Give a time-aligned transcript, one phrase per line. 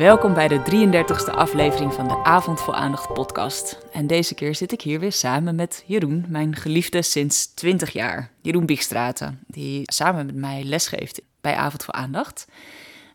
[0.00, 3.78] Welkom bij de 33e aflevering van de Avond voor Aandacht podcast.
[3.92, 8.30] En deze keer zit ik hier weer samen met Jeroen, mijn geliefde sinds 20 jaar.
[8.42, 12.46] Jeroen Biekstraten, die samen met mij lesgeeft bij Avond voor Aandacht.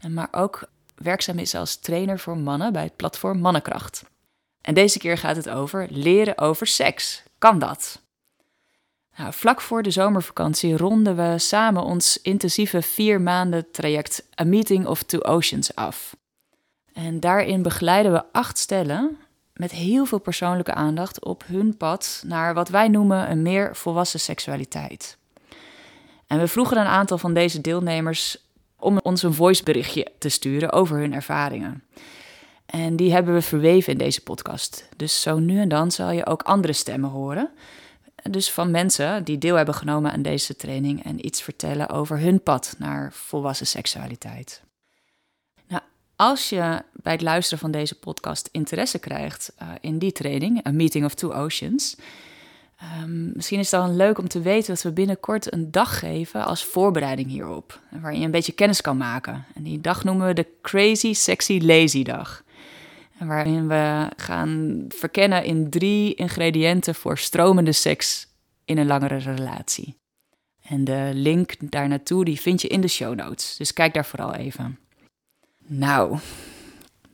[0.10, 4.04] Maar ook werkzaam is als trainer voor mannen bij het platform Mannenkracht.
[4.62, 7.24] En deze keer gaat het over leren over seks.
[7.38, 8.02] Kan dat?
[9.18, 14.88] Nou, vlak voor de zomervakantie ronden we samen ons intensieve vier maanden traject A Meeting
[14.88, 16.16] of Two Oceans af.
[16.96, 19.18] En daarin begeleiden we acht stellen
[19.54, 24.20] met heel veel persoonlijke aandacht op hun pad naar wat wij noemen een meer volwassen
[24.20, 25.18] seksualiteit.
[26.28, 28.38] En we vroegen een aantal van deze deelnemers
[28.80, 31.84] om ons een voiceberichtje te sturen over hun ervaringen.
[32.66, 34.90] En die hebben we verweven in deze podcast.
[34.96, 37.50] Dus zo nu en dan zal je ook andere stemmen horen.
[38.30, 42.44] Dus van mensen die deel hebben genomen aan deze training en iets vertellen over hun
[42.44, 44.64] pad naar volwassen seksualiteit.
[46.16, 50.72] Als je bij het luisteren van deze podcast interesse krijgt uh, in die training, A
[50.72, 51.96] Meeting of Two Oceans,
[53.02, 56.46] um, misschien is het dan leuk om te weten dat we binnenkort een dag geven
[56.46, 59.46] als voorbereiding hierop, waarin je een beetje kennis kan maken.
[59.56, 62.44] En die dag noemen we de Crazy Sexy Lazy Dag.
[63.20, 68.28] Waarin we gaan verkennen in drie ingrediënten voor stromende seks
[68.66, 69.96] in een langere relatie.
[70.62, 73.56] En de link daar naartoe die vind je in de show notes.
[73.58, 74.80] Dus kijk daar vooral even.
[75.68, 76.18] Nou,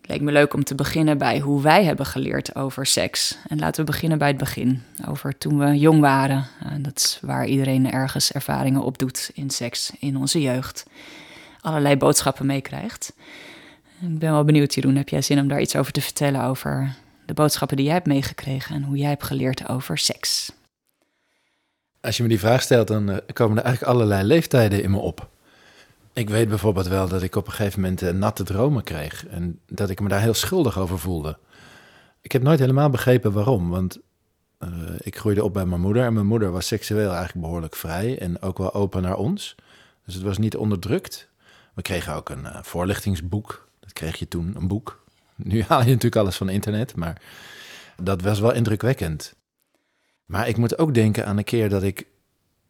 [0.02, 3.38] leek me leuk om te beginnen bij hoe wij hebben geleerd over seks.
[3.48, 4.84] En laten we beginnen bij het begin.
[5.08, 6.48] Over toen we jong waren.
[6.78, 10.86] dat is waar iedereen ergens ervaringen opdoet in seks in onze jeugd.
[11.62, 13.14] Allerlei boodschappen meekrijgt.
[14.02, 14.96] Ik ben wel benieuwd, Jeroen.
[14.96, 16.44] Heb jij zin om daar iets over te vertellen?
[16.44, 20.52] Over de boodschappen die jij hebt meegekregen en hoe jij hebt geleerd over seks?
[22.02, 24.98] Als je me die vraag stelt, dan uh, komen er eigenlijk allerlei leeftijden in me
[24.98, 25.30] op.
[26.14, 29.60] Ik weet bijvoorbeeld wel dat ik op een gegeven moment uh, natte dromen kreeg en
[29.68, 31.38] dat ik me daar heel schuldig over voelde.
[32.22, 34.00] Ik heb nooit helemaal begrepen waarom, want
[34.60, 34.70] uh,
[35.00, 38.42] ik groeide op bij mijn moeder en mijn moeder was seksueel eigenlijk behoorlijk vrij en
[38.42, 39.56] ook wel open naar ons.
[40.06, 41.30] Dus het was niet onderdrukt.
[41.74, 45.04] We kregen ook een voorlichtingsboek kreeg je toen, een boek.
[45.36, 47.22] Nu haal je natuurlijk alles van internet, maar
[48.04, 49.36] dat was wel indrukwekkend.
[50.26, 52.08] Maar ik moet ook denken aan een keer dat ik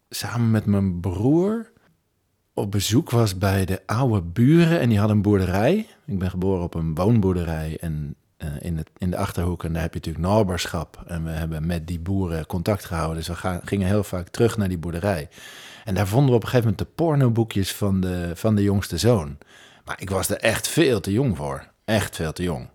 [0.09, 1.71] samen met mijn broer
[2.53, 5.87] op bezoek was bij de oude buren en die hadden een boerderij.
[6.05, 9.81] Ik ben geboren op een woonboerderij en uh, in, het, in de Achterhoek en daar
[9.81, 11.03] heb je natuurlijk naberschap.
[11.07, 14.67] En we hebben met die boeren contact gehouden, dus we gingen heel vaak terug naar
[14.67, 15.29] die boerderij.
[15.85, 18.97] En daar vonden we op een gegeven moment de pornoboekjes van de, van de jongste
[18.97, 19.37] zoon.
[19.85, 21.67] Maar ik was er echt veel te jong voor.
[21.85, 22.69] Echt veel te jong.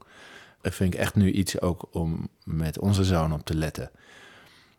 [0.60, 3.90] Dat vind ik echt nu iets ook om met onze zoon op te letten.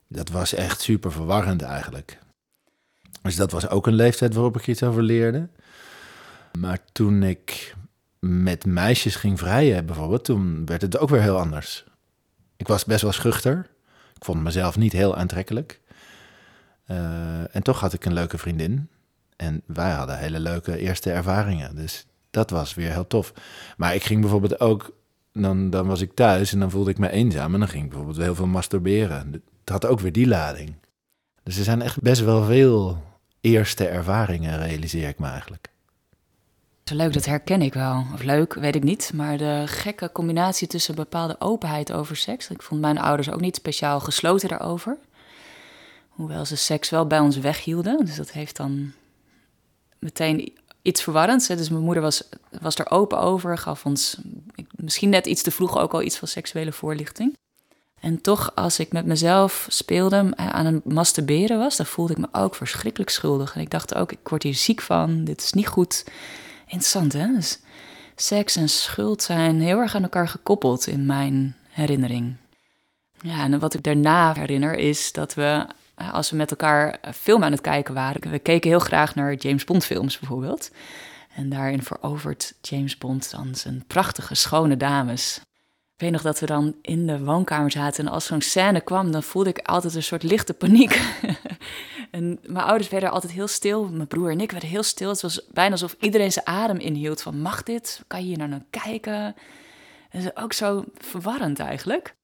[0.07, 2.19] Dat was echt super verwarrend eigenlijk.
[3.27, 5.47] Dus dat was ook een leeftijd waarop ik iets over leerde.
[6.59, 7.75] Maar toen ik
[8.19, 11.85] met meisjes ging vrijen bijvoorbeeld, toen werd het ook weer heel anders.
[12.55, 13.67] Ik was best wel schuchter.
[14.15, 15.81] Ik vond mezelf niet heel aantrekkelijk.
[16.91, 18.89] Uh, en toch had ik een leuke vriendin.
[19.35, 21.75] En wij hadden hele leuke eerste ervaringen.
[21.75, 23.33] Dus dat was weer heel tof.
[23.77, 24.91] Maar ik ging bijvoorbeeld ook,
[25.33, 27.53] dan, dan was ik thuis en dan voelde ik me eenzaam.
[27.53, 29.31] En dan ging ik bijvoorbeeld heel veel masturberen.
[29.31, 30.75] Het had ook weer die lading.
[31.43, 33.05] Dus er zijn echt best wel veel
[33.47, 35.67] eerste ervaringen, realiseer ik me eigenlijk.
[36.93, 38.05] Leuk, dat herken ik wel.
[38.13, 39.11] Of leuk, weet ik niet.
[39.13, 42.49] Maar de gekke combinatie tussen bepaalde openheid over seks.
[42.49, 44.97] Ik vond mijn ouders ook niet speciaal gesloten daarover.
[46.09, 48.05] Hoewel ze seks wel bij ons weghielden.
[48.05, 48.91] Dus dat heeft dan
[49.99, 51.47] meteen iets verwarrends.
[51.47, 52.23] Dus mijn moeder was,
[52.61, 54.17] was er open over, gaf ons
[54.75, 57.37] misschien net iets te vroeg ook al iets van seksuele voorlichting.
[57.99, 62.27] En toch, als ik met mezelf speelde, aan het masturberen was, dan voelde ik me
[62.31, 63.55] ook verschrikkelijk schuldig.
[63.55, 66.05] En ik dacht ook, ik word hier ziek van, dit is niet goed.
[66.65, 67.27] Interessant, hè?
[67.35, 67.59] Dus
[68.15, 72.35] seks en schuld zijn heel erg aan elkaar gekoppeld in mijn herinnering.
[73.21, 75.65] Ja, en wat ik daarna herinner is dat we
[76.11, 78.31] als we met elkaar film aan het kijken waren.
[78.31, 80.71] We keken heel graag naar James Bond films bijvoorbeeld.
[81.35, 85.41] En daarin verovert James Bond dan zijn prachtige, schone dames.
[85.97, 89.11] Ik weet nog dat we dan in de woonkamer zaten en als zo'n scène kwam,
[89.11, 91.01] dan voelde ik altijd een soort lichte paniek.
[92.11, 95.09] en mijn ouders werden altijd heel stil, mijn broer en ik werden heel stil.
[95.09, 98.03] Het was bijna alsof iedereen zijn adem inhield van mag dit?
[98.07, 99.35] Kan je hier nou naar kijken?
[100.11, 102.15] Dat is ook zo verwarrend eigenlijk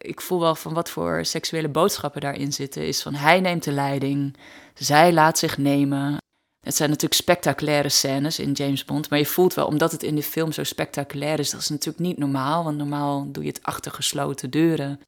[0.00, 2.86] ik voel wel van wat voor seksuele boodschappen daarin zitten.
[2.86, 4.36] Is van hij neemt de leiding,
[4.74, 6.16] zij laat zich nemen.
[6.60, 9.10] Het zijn natuurlijk spectaculaire scènes in James Bond.
[9.10, 12.04] Maar je voelt wel, omdat het in de film zo spectaculair is, dat is natuurlijk
[12.04, 12.64] niet normaal.
[12.64, 15.00] Want normaal doe je het achter gesloten deuren.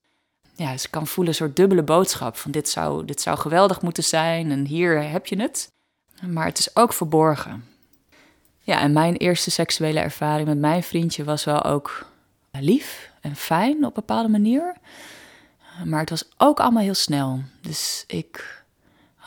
[0.55, 2.37] Ja, ze kan voelen een soort dubbele boodschap.
[2.37, 5.71] Van dit zou, dit zou geweldig moeten zijn en hier heb je het.
[6.27, 7.65] Maar het is ook verborgen.
[8.61, 12.07] Ja, en mijn eerste seksuele ervaring met mijn vriendje was wel ook
[12.51, 14.77] lief en fijn op een bepaalde manier.
[15.85, 17.43] Maar het was ook allemaal heel snel.
[17.61, 18.62] Dus ik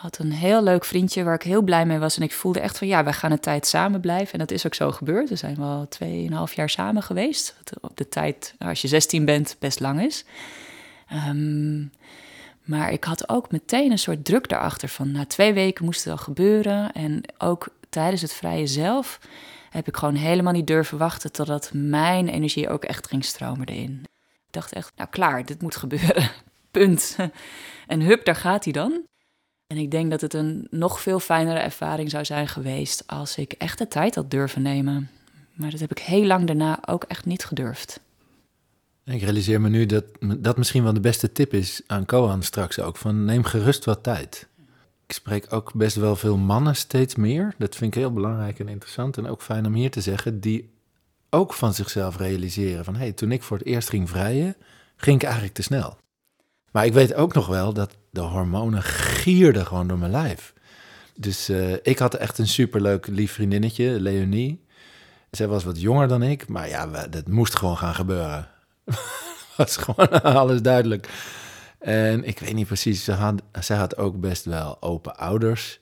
[0.05, 2.17] had een heel leuk vriendje waar ik heel blij mee was.
[2.17, 4.33] En ik voelde echt van ja, wij gaan een tijd samen blijven.
[4.33, 5.29] En dat is ook zo gebeurd.
[5.29, 7.55] We zijn wel tweeënhalf jaar samen geweest.
[7.57, 10.25] Wat op de tijd, als je 16 bent, best lang is.
[11.07, 11.79] Ehm,
[12.61, 16.13] maar ik had ook meteen een soort druk daarachter van na twee weken moest het
[16.13, 16.91] al gebeuren.
[16.91, 19.19] En ook tijdens het vrije zelf
[19.69, 24.01] heb ik gewoon helemaal niet durven wachten totdat mijn energie ook echt ging stromen erin.
[24.47, 26.31] Ik dacht echt, nou klaar, dit moet gebeuren.
[26.71, 27.15] Punt.
[27.87, 29.03] En hup, daar gaat hij dan.
[29.67, 33.51] En ik denk dat het een nog veel fijnere ervaring zou zijn geweest als ik
[33.51, 35.09] echt de tijd had durven nemen.
[35.53, 37.99] Maar dat heb ik heel lang daarna ook echt niet gedurfd.
[39.03, 42.79] Ik realiseer me nu dat dat misschien wel de beste tip is aan Kohan straks
[42.79, 42.97] ook.
[42.97, 44.47] Van neem gerust wat tijd.
[45.05, 47.53] Ik spreek ook best wel veel mannen steeds meer.
[47.57, 49.17] Dat vind ik heel belangrijk en interessant.
[49.17, 50.39] En ook fijn om hier te zeggen.
[50.39, 50.73] Die
[51.29, 52.93] ook van zichzelf realiseren van...
[52.93, 54.55] hé, hey, toen ik voor het eerst ging vrijen,
[54.95, 55.97] ging ik eigenlijk te snel.
[56.75, 60.53] Maar ik weet ook nog wel dat de hormonen gierden gewoon door mijn lijf.
[61.13, 64.65] Dus uh, ik had echt een superleuk lief vriendinnetje, Leonie.
[65.31, 68.47] Zij was wat jonger dan ik, maar ja, dat moest gewoon gaan gebeuren.
[69.57, 71.09] was gewoon alles duidelijk.
[71.79, 75.79] En ik weet niet precies, ze had, zij had ook best wel open ouders.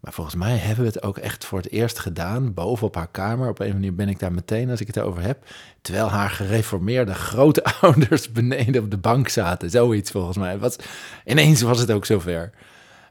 [0.00, 3.08] Maar volgens mij hebben we het ook echt voor het eerst gedaan, boven op haar
[3.10, 3.48] kamer.
[3.48, 5.44] Op een manier ben ik daar meteen als ik het over heb.
[5.80, 9.70] Terwijl haar gereformeerde grote ouders beneden op de bank zaten.
[9.70, 10.58] Zoiets volgens mij.
[10.58, 10.76] Was,
[11.24, 12.52] ineens was het ook zover.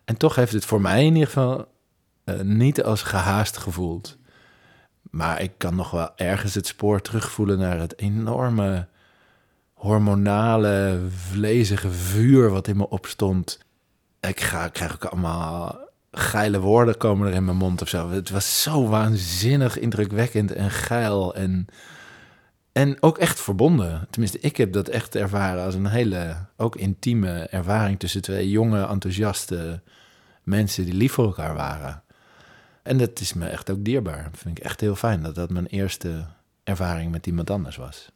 [0.06, 1.68] En toch heeft het voor mij in ieder geval
[2.26, 4.18] uh, niet als gehaast gevoeld.
[5.02, 8.88] Maar ik kan nog wel ergens het spoor terugvoelen naar het enorme
[9.74, 11.00] hormonale,
[11.32, 13.60] vlezige vuur wat in me opstond.
[14.20, 15.85] Ik ga, krijg ook allemaal
[16.18, 18.10] geile woorden komen er in mijn mond of zo.
[18.10, 21.68] Het was zo waanzinnig indrukwekkend en geil en,
[22.72, 24.08] en ook echt verbonden.
[24.10, 28.88] Tenminste, ik heb dat echt ervaren als een hele, ook intieme ervaring tussen twee jonge,
[28.88, 29.82] enthousiaste
[30.44, 32.04] mensen die lief voor elkaar waren.
[32.84, 34.24] En dat is me echt ook dierbaar.
[34.32, 36.26] Dat vind ik echt heel fijn dat dat mijn eerste
[36.64, 38.10] ervaring met iemand anders was.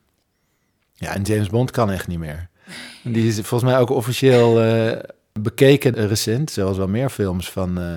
[0.94, 2.50] Ja, en James Bond kan echt niet meer.
[3.04, 4.98] Die is volgens mij ook officieel uh,
[5.42, 7.80] bekeken recent, zoals wel meer films van...
[7.82, 7.96] Uh,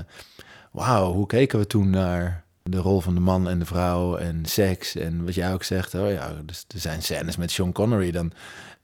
[0.73, 4.45] Wauw, hoe keken we toen naar de rol van de man en de vrouw en
[4.45, 5.95] seks en wat jij ook zegt.
[5.95, 8.11] Oh ja, dus er zijn scènes met Sean Connery.
[8.11, 8.33] Dan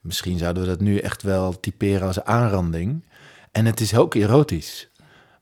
[0.01, 3.05] misschien zouden we dat nu echt wel typeren als aanranding.
[3.51, 4.88] En het is ook erotisch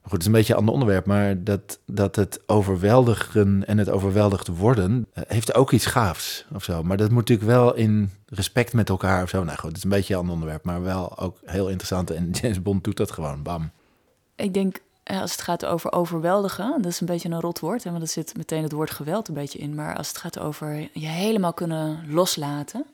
[0.08, 3.90] goed, het is een beetje een ander onderwerp, maar dat, dat het overweldigen en het
[3.90, 6.82] overweldigd worden uh, heeft ook iets gaafs of zo.
[6.82, 9.44] Maar dat moet natuurlijk wel in respect met elkaar of zo.
[9.44, 12.10] Nou goed, het is een beetje een ander onderwerp, maar wel ook heel interessant.
[12.10, 13.70] En James Bond doet dat gewoon, bam.
[14.36, 17.84] Ik denk, eh, als het gaat over overweldigen, dat is een beetje een rot woord,
[17.84, 19.74] hè, want er zit meteen het woord geweld een beetje in.
[19.74, 22.84] Maar als het gaat over je helemaal kunnen loslaten,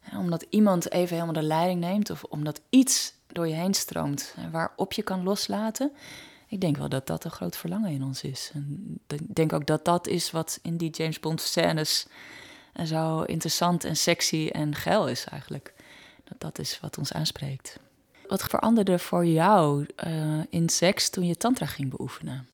[0.00, 4.34] hè, omdat iemand even helemaal de leiding neemt of omdat iets door je heen stroomt
[4.52, 5.92] waarop je kan loslaten,
[6.50, 8.50] ik denk wel dat dat een groot verlangen in ons is.
[8.54, 12.06] En ik denk ook dat dat is wat in die James Bond scènes
[12.84, 15.74] zo interessant en sexy en geil is eigenlijk.
[16.24, 17.78] Dat dat is wat ons aanspreekt.
[18.26, 22.48] Wat veranderde voor jou uh, in seks toen je tantra ging beoefenen?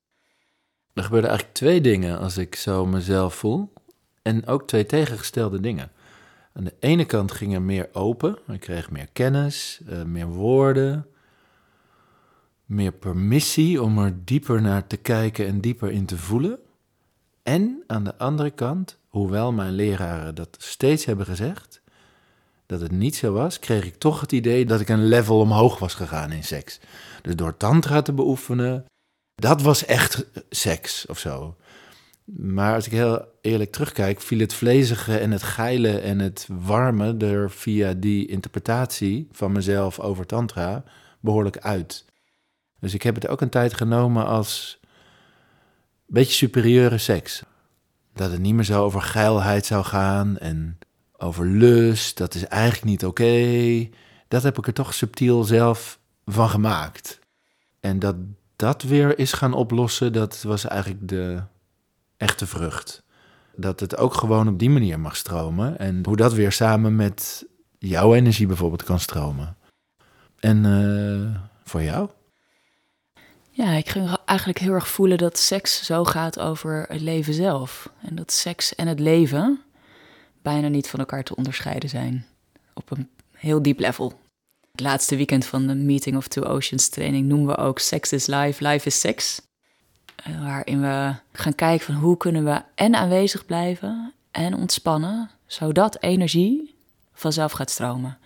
[0.95, 3.73] Er gebeurden eigenlijk twee dingen als ik zo mezelf voel.
[4.23, 5.91] En ook twee tegengestelde dingen.
[6.53, 8.38] Aan de ene kant ging er meer open.
[8.49, 11.07] Ik kreeg meer kennis, uh, meer woorden,
[12.66, 16.58] meer permissie om er dieper naar te kijken en dieper in te voelen.
[17.42, 21.82] En aan de andere kant, hoewel mijn leraren dat steeds hebben gezegd,
[22.66, 25.78] dat het niet zo was, kreeg ik toch het idee dat ik een level omhoog
[25.78, 26.80] was gegaan in seks.
[27.23, 28.85] Dus door tantra te beoefenen,
[29.35, 31.56] dat was echt seks of zo.
[32.25, 37.16] Maar als ik heel eerlijk terugkijk, viel het vlezige en het geile en het warme
[37.16, 40.85] er via die interpretatie van mezelf over tantra
[41.20, 42.04] behoorlijk uit.
[42.87, 47.43] Dus ik heb het ook een tijd genomen als een beetje superieure seks.
[48.14, 50.78] Dat het niet meer zo over geilheid zou gaan en
[51.16, 52.16] over lust.
[52.16, 53.88] Dat is eigenlijk niet oké.
[54.28, 57.19] Dat heb ik er toch subtiel zelf van gemaakt.
[57.81, 58.16] En dat
[58.57, 61.43] dat weer is gaan oplossen, dat was eigenlijk de
[62.16, 63.02] echte vrucht.
[63.57, 65.78] Dat het ook gewoon op die manier mag stromen.
[65.78, 67.47] En hoe dat weer samen met
[67.78, 69.57] jouw energie bijvoorbeeld kan stromen.
[70.38, 72.09] En uh, voor jou?
[73.57, 77.91] Ja, ik ging eigenlijk heel erg voelen dat seks zo gaat over het leven zelf.
[78.01, 79.61] En dat seks en het leven
[80.43, 82.27] bijna niet van elkaar te onderscheiden zijn.
[82.75, 84.21] Op een heel diep level.
[84.71, 88.27] Het laatste weekend van de Meeting of Two Oceans training noemen we ook Sex is
[88.27, 89.43] Life, Life is Sex.
[90.41, 96.75] waarin we gaan kijken van hoe kunnen we en aanwezig blijven en ontspannen, zodat energie
[97.13, 98.19] vanzelf gaat stromen.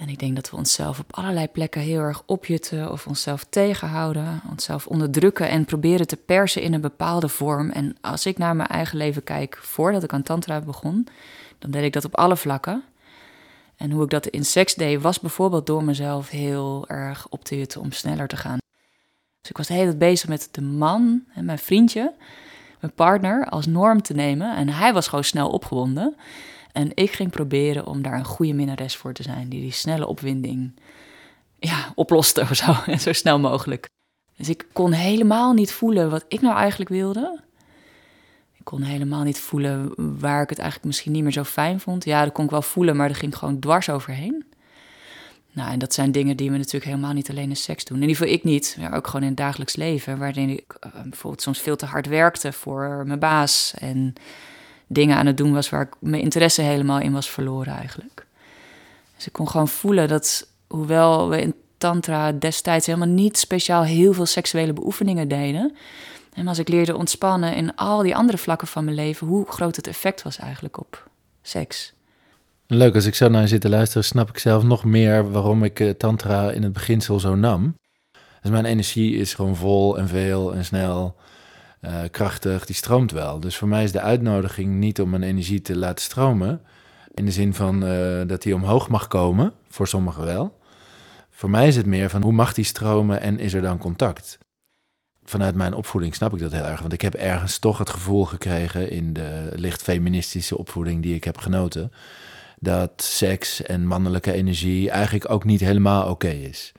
[0.00, 4.42] En ik denk dat we onszelf op allerlei plekken heel erg opjutten of onszelf tegenhouden,
[4.50, 7.70] onszelf onderdrukken en proberen te persen in een bepaalde vorm.
[7.70, 11.06] En als ik naar mijn eigen leven kijk voordat ik aan Tantra begon,
[11.58, 12.82] dan deed ik dat op alle vlakken.
[13.76, 17.58] En hoe ik dat in seks deed, was bijvoorbeeld door mezelf heel erg op te
[17.58, 18.58] jutten om sneller te gaan.
[19.40, 22.12] Dus ik was de hele bezig met de man en mijn vriendje,
[22.80, 24.56] mijn partner, als norm te nemen.
[24.56, 26.16] En hij was gewoon snel opgewonden.
[26.72, 30.06] En ik ging proberen om daar een goede minnares voor te zijn, die die snelle
[30.06, 30.74] opwinding
[31.58, 33.88] ja, oploste of zo, zo snel mogelijk.
[34.36, 37.40] Dus ik kon helemaal niet voelen wat ik nou eigenlijk wilde.
[38.52, 42.04] Ik kon helemaal niet voelen waar ik het eigenlijk misschien niet meer zo fijn vond.
[42.04, 44.44] Ja, dat kon ik wel voelen, maar er ging gewoon dwars overheen.
[45.52, 47.96] Nou, en dat zijn dingen die we natuurlijk helemaal niet alleen in seks doen.
[47.96, 50.18] In ieder geval ik niet, maar ook gewoon in het dagelijks leven.
[50.18, 53.74] Waarin ik uh, bijvoorbeeld soms veel te hard werkte voor mijn baas.
[53.78, 54.12] En
[54.92, 58.26] dingen aan het doen was waar ik mijn interesse helemaal in was verloren eigenlijk.
[59.16, 64.12] Dus ik kon gewoon voelen dat, hoewel we in Tantra destijds helemaal niet speciaal heel
[64.12, 65.76] veel seksuele beoefeningen deden.
[66.32, 69.76] En als ik leerde ontspannen in al die andere vlakken van mijn leven, hoe groot
[69.76, 71.08] het effect was eigenlijk op
[71.42, 71.92] seks.
[72.66, 75.64] Leuk, als ik zo naar je zit te luisteren, snap ik zelf nog meer waarom
[75.64, 77.74] ik uh, Tantra in het beginsel zo nam.
[78.42, 81.16] Dus mijn energie is gewoon vol en veel en snel.
[81.80, 83.40] Uh, krachtig, die stroomt wel.
[83.40, 86.60] Dus voor mij is de uitnodiging niet om mijn energie te laten stromen.
[87.14, 90.58] In de zin van uh, dat die omhoog mag komen, voor sommigen wel.
[91.30, 94.38] Voor mij is het meer van hoe mag die stromen en is er dan contact?
[95.24, 96.80] Vanuit mijn opvoeding snap ik dat heel erg.
[96.80, 101.24] Want ik heb ergens toch het gevoel gekregen in de licht feministische opvoeding die ik
[101.24, 101.92] heb genoten.
[102.58, 106.72] Dat seks en mannelijke energie eigenlijk ook niet helemaal oké is.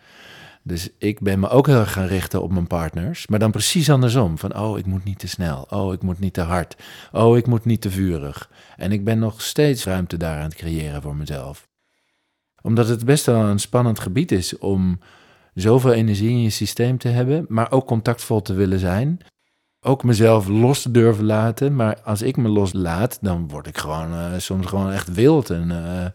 [0.63, 3.27] Dus ik ben me ook heel erg gaan richten op mijn partners.
[3.27, 4.37] Maar dan precies andersom.
[4.37, 5.65] Van, oh, ik moet niet te snel.
[5.69, 6.75] Oh, ik moet niet te hard.
[7.11, 8.49] Oh, ik moet niet te vurig.
[8.77, 11.69] En ik ben nog steeds ruimte daar aan het creëren voor mezelf.
[12.61, 14.99] Omdat het best wel een spannend gebied is om
[15.53, 19.19] zoveel energie in je systeem te hebben, maar ook contactvol te willen zijn.
[19.79, 21.75] Ook mezelf los te durven laten.
[21.75, 25.49] Maar als ik me loslaat, dan word ik gewoon uh, soms gewoon echt wild.
[25.49, 26.05] En uh,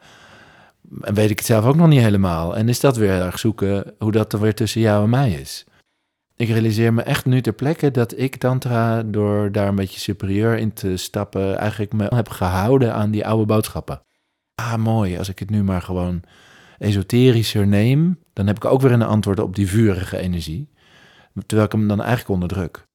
[0.88, 2.56] weet ik het zelf ook nog niet helemaal.
[2.56, 5.64] En is dat weer erg zoeken hoe dat er weer tussen jou en mij is.
[6.36, 10.58] Ik realiseer me echt nu ter plekke dat ik Tantra, door daar een beetje superieur
[10.58, 14.02] in te stappen, eigenlijk me heb gehouden aan die oude boodschappen.
[14.54, 16.22] Ah, mooi, als ik het nu maar gewoon
[16.78, 20.70] esoterischer neem, dan heb ik ook weer een antwoord op die vurige energie.
[21.46, 22.86] Terwijl ik hem dan eigenlijk onderdruk.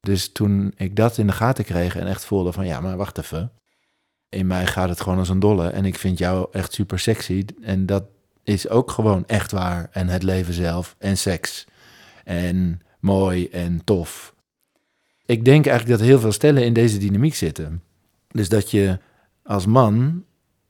[0.00, 3.18] Dus toen ik dat in de gaten kreeg en echt voelde van ja, maar wacht
[3.18, 3.52] even
[4.34, 5.68] in mij gaat het gewoon als een dolle.
[5.68, 7.44] En ik vind jou echt super sexy.
[7.62, 8.04] En dat
[8.42, 9.88] is ook gewoon echt waar.
[9.92, 10.96] En het leven zelf.
[10.98, 11.66] En seks.
[12.24, 14.34] En mooi en tof.
[15.26, 17.82] Ik denk eigenlijk dat heel veel stellen in deze dynamiek zitten.
[18.28, 18.98] Dus dat je
[19.42, 20.24] als man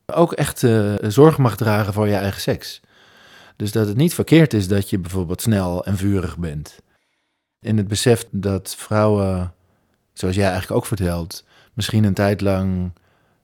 [0.07, 2.81] ook echt uh, zorg mag dragen voor je eigen seks.
[3.57, 6.79] Dus dat het niet verkeerd is dat je bijvoorbeeld snel en vurig bent.
[7.61, 9.55] In het besef dat vrouwen,
[10.13, 12.93] zoals jij eigenlijk ook vertelt, misschien een tijd lang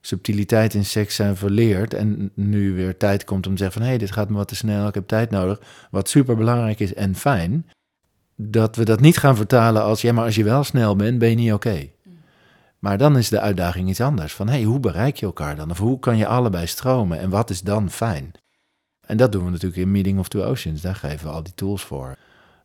[0.01, 1.95] subtiliteit in seks zijn verleerd.
[1.95, 3.83] En nu weer tijd komt om te zeggen van...
[3.83, 5.61] hé, hey, dit gaat me wat te snel, ik heb tijd nodig.
[5.91, 7.67] Wat super belangrijk is en fijn.
[8.37, 10.01] Dat we dat niet gaan vertalen als...
[10.01, 11.89] ja, maar als je wel snel bent, ben je niet oké.
[12.79, 14.33] Maar dan is de uitdaging iets anders.
[14.33, 15.71] Van hé, hey, hoe bereik je elkaar dan?
[15.71, 17.19] Of hoe kan je allebei stromen?
[17.19, 18.33] En wat is dan fijn?
[19.01, 20.81] En dat doen we natuurlijk in Meeting of Two Oceans.
[20.81, 22.09] Daar geven we al die tools voor.
[22.09, 22.17] Uh,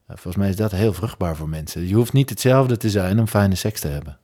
[0.08, 1.88] volgens mij is dat heel vruchtbaar voor mensen.
[1.88, 4.20] Je hoeft niet hetzelfde te zijn om fijne seks te hebben.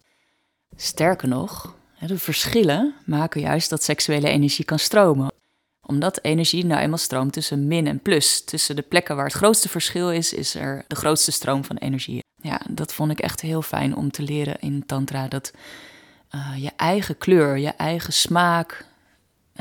[0.75, 1.75] Sterker nog,
[2.08, 5.31] de verschillen maken juist dat seksuele energie kan stromen.
[5.81, 8.43] Omdat energie nou eenmaal stroomt tussen min en plus.
[8.43, 12.24] Tussen de plekken waar het grootste verschil is, is er de grootste stroom van energie.
[12.41, 15.27] Ja, dat vond ik echt heel fijn om te leren in Tantra.
[15.27, 15.51] Dat
[16.36, 18.86] uh, je eigen kleur, je eigen smaak,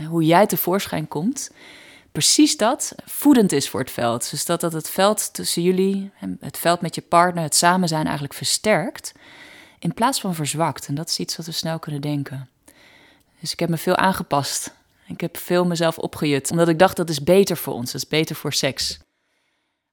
[0.08, 1.50] hoe jij tevoorschijn komt,
[2.12, 4.30] precies dat voedend is voor het veld.
[4.30, 8.04] Dus dat, dat het veld tussen jullie, het veld met je partner, het samen zijn
[8.04, 9.12] eigenlijk versterkt
[9.80, 10.86] in plaats van verzwakt.
[10.86, 12.48] En dat is iets wat we snel kunnen denken.
[13.40, 14.74] Dus ik heb me veel aangepast.
[15.06, 18.08] Ik heb veel mezelf opgejut, omdat ik dacht dat is beter voor ons, dat is
[18.08, 19.00] beter voor seks.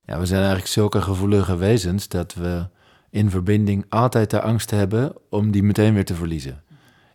[0.01, 2.67] Ja, we zijn eigenlijk zulke gevoelige wezens dat we
[3.09, 6.63] in verbinding altijd de angst hebben om die meteen weer te verliezen.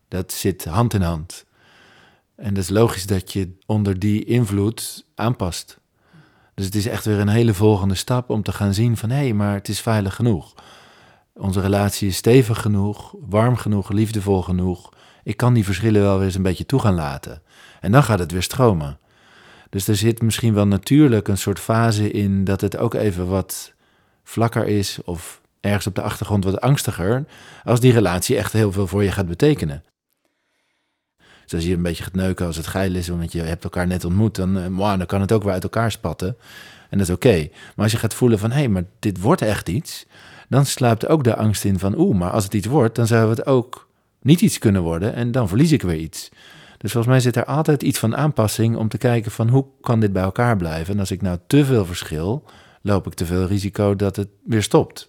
[0.09, 1.45] Dat zit hand in hand.
[2.37, 5.79] En dat is logisch dat je onder die invloed aanpast.
[6.55, 9.17] Dus het is echt weer een hele volgende stap om te gaan zien van hé,
[9.17, 10.55] hey, maar het is veilig genoeg.
[11.34, 14.92] Onze relatie is stevig genoeg, warm genoeg, liefdevol genoeg.
[15.24, 17.42] Ik kan die verschillen wel weer eens een beetje toe gaan laten.
[17.80, 18.98] En dan gaat het weer stromen.
[19.70, 23.72] Dus er zit misschien wel natuurlijk een soort fase in dat het ook even wat
[24.24, 27.24] vlakker is of ergens op de achtergrond wat angstiger
[27.64, 29.84] als die relatie echt heel veel voor je gaat betekenen.
[31.42, 33.86] Dus als je een beetje gaat neuken als het geil is, omdat je hebt elkaar
[33.86, 36.36] net ontmoet, dan, uh, wow, dan kan het ook weer uit elkaar spatten.
[36.90, 37.48] En dat is oké.
[37.74, 40.06] Maar als je gaat voelen van, hé, hey, maar dit wordt echt iets,
[40.52, 43.30] dan sluipt ook de angst in van, oeh, maar als het iets wordt, dan zou
[43.30, 43.88] het ook
[44.23, 46.28] niet iets kunnen worden en dan verlies ik weer iets.
[46.78, 50.00] Dus volgens mij zit er altijd iets van aanpassing om te kijken van hoe kan
[50.00, 50.94] dit bij elkaar blijven.
[50.94, 52.44] En als ik nou te veel verschil,
[52.82, 55.09] loop ik te veel risico dat het weer stopt.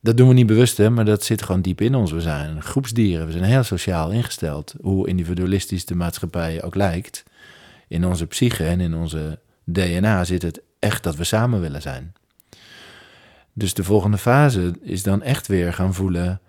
[0.00, 2.12] Dat doen we niet bewust, hè, maar dat zit gewoon diep in ons.
[2.12, 4.74] We zijn groepsdieren, we zijn heel sociaal ingesteld.
[4.80, 7.24] Hoe individualistisch de maatschappij ook lijkt.
[7.88, 12.12] In onze psyche en in onze DNA zit het echt dat we samen willen zijn.
[13.58, 16.40] Dus de volgende fase is dan echt weer gaan voelen: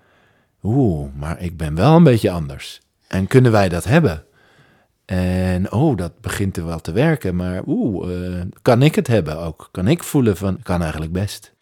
[0.64, 2.82] oeh, maar ik ben wel een beetje anders.
[3.08, 4.26] En kunnen wij dat hebben?
[5.06, 9.38] En oh, dat begint er wel te werken, maar oeh, uh, kan ik het hebben
[9.40, 9.70] ook?
[9.72, 11.54] Kan ik voelen van, kan eigenlijk best.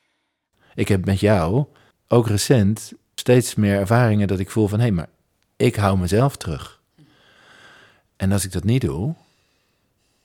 [0.76, 1.66] Ik heb met jou
[2.08, 5.10] ook recent steeds meer ervaringen dat ik voel van, hé, hey, maar
[5.56, 6.82] ik hou mezelf terug.
[8.16, 9.14] En als ik dat niet doe,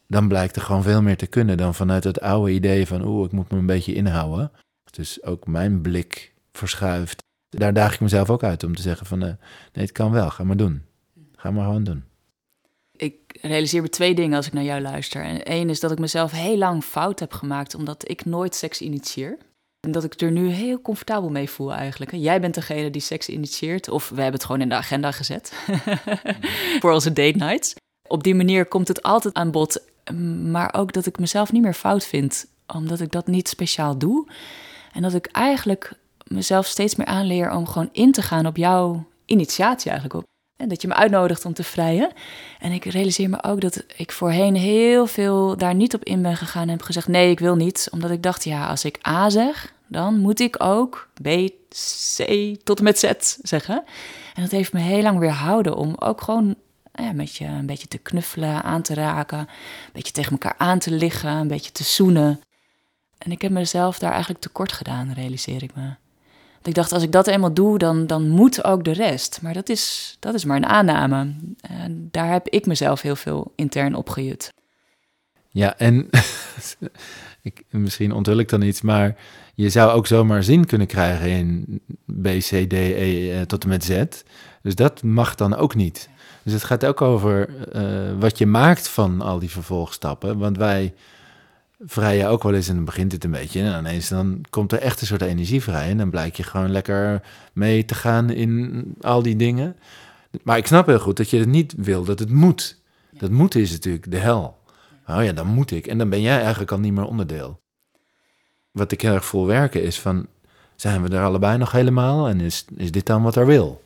[0.07, 3.27] dan blijkt er gewoon veel meer te kunnen dan vanuit het oude idee van, oeh,
[3.27, 4.51] ik moet me een beetje inhouden.
[4.91, 7.23] Dus ook mijn blik verschuift.
[7.49, 9.29] Daar daag ik mezelf ook uit om te zeggen van, uh,
[9.73, 10.83] nee, het kan wel, ga maar doen.
[11.37, 12.05] Ga maar gewoon doen.
[12.97, 15.23] Ik realiseer me twee dingen als ik naar jou luister.
[15.23, 18.81] En één is dat ik mezelf heel lang fout heb gemaakt omdat ik nooit seks
[18.81, 19.39] initieer.
[19.81, 22.11] En dat ik er nu heel comfortabel mee voel eigenlijk.
[22.15, 23.89] Jij bent degene die seks initieert.
[23.89, 25.53] Of we hebben het gewoon in de agenda gezet.
[26.81, 27.75] Voor onze date nights.
[28.09, 29.83] Op die manier komt het altijd aan bod.
[30.45, 32.47] Maar ook dat ik mezelf niet meer fout vind.
[32.67, 34.29] Omdat ik dat niet speciaal doe.
[34.93, 35.93] En dat ik eigenlijk
[36.25, 40.23] mezelf steeds meer aanleer om gewoon in te gaan op jouw initiatie eigenlijk.
[40.23, 40.29] Op
[40.61, 42.13] en dat je me uitnodigt om te vrijen.
[42.59, 46.37] En ik realiseer me ook dat ik voorheen heel veel daar niet op in ben
[46.37, 47.89] gegaan en heb gezegd: nee, ik wil niet.
[47.91, 51.29] Omdat ik dacht, ja, als ik A zeg, dan moet ik ook B,
[52.17, 52.25] C
[52.65, 53.13] tot en met Z
[53.43, 53.85] zeggen.
[54.35, 56.55] En dat heeft me heel lang weer houden om ook gewoon
[56.95, 59.47] ja, met je een beetje te knuffelen, aan te raken, een
[59.93, 62.41] beetje tegen elkaar aan te liggen, een beetje te zoenen.
[63.21, 65.95] En ik heb mezelf daar eigenlijk tekort gedaan, realiseer ik me.
[66.63, 69.39] Ik dacht, als ik dat eenmaal doe, dan, dan moet ook de rest.
[69.43, 71.35] Maar dat is, dat is maar een aanname.
[71.61, 74.53] En daar heb ik mezelf heel veel intern opgejut.
[75.49, 76.09] Ja, en
[77.43, 79.17] ik, misschien onthul ik dan iets, maar
[79.55, 81.81] je zou ook zomaar zin kunnen krijgen in
[82.23, 84.05] B, C, D, E eh, tot en met Z.
[84.63, 86.09] Dus dat mag dan ook niet.
[86.43, 90.39] Dus het gaat ook over uh, wat je maakt van al die vervolgstappen.
[90.39, 90.95] Want wij
[91.87, 93.63] vrij je ook wel eens en dan begint het een beetje.
[93.63, 95.89] En ineens dan komt er echt een soort energie vrij.
[95.89, 99.77] En dan blijkt je gewoon lekker mee te gaan in al die dingen.
[100.43, 102.81] Maar ik snap heel goed dat je het niet wil, dat het moet.
[103.11, 104.59] Dat moeten is natuurlijk de hel.
[105.07, 105.87] Oh ja, dan moet ik.
[105.87, 107.61] En dan ben jij eigenlijk al niet meer onderdeel.
[108.71, 110.27] Wat ik heel erg voel werken is van,
[110.77, 112.29] zijn we er allebei nog helemaal?
[112.29, 113.83] En is, is dit dan wat er wil?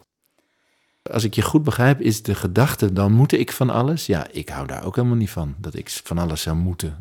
[1.13, 4.07] Als ik je goed begrijp, is de gedachte, dan moet ik van alles.
[4.07, 6.97] Ja, ik hou daar ook helemaal niet van, dat ik van alles zou moeten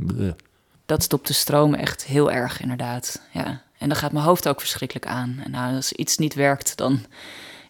[0.86, 3.22] dat stopt de stroom echt heel erg, inderdaad.
[3.32, 3.62] Ja.
[3.78, 5.42] En dan gaat mijn hoofd ook verschrikkelijk aan.
[5.44, 7.06] En nou, als iets niet werkt, dan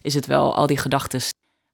[0.02, 1.20] is het wel al die gedachten.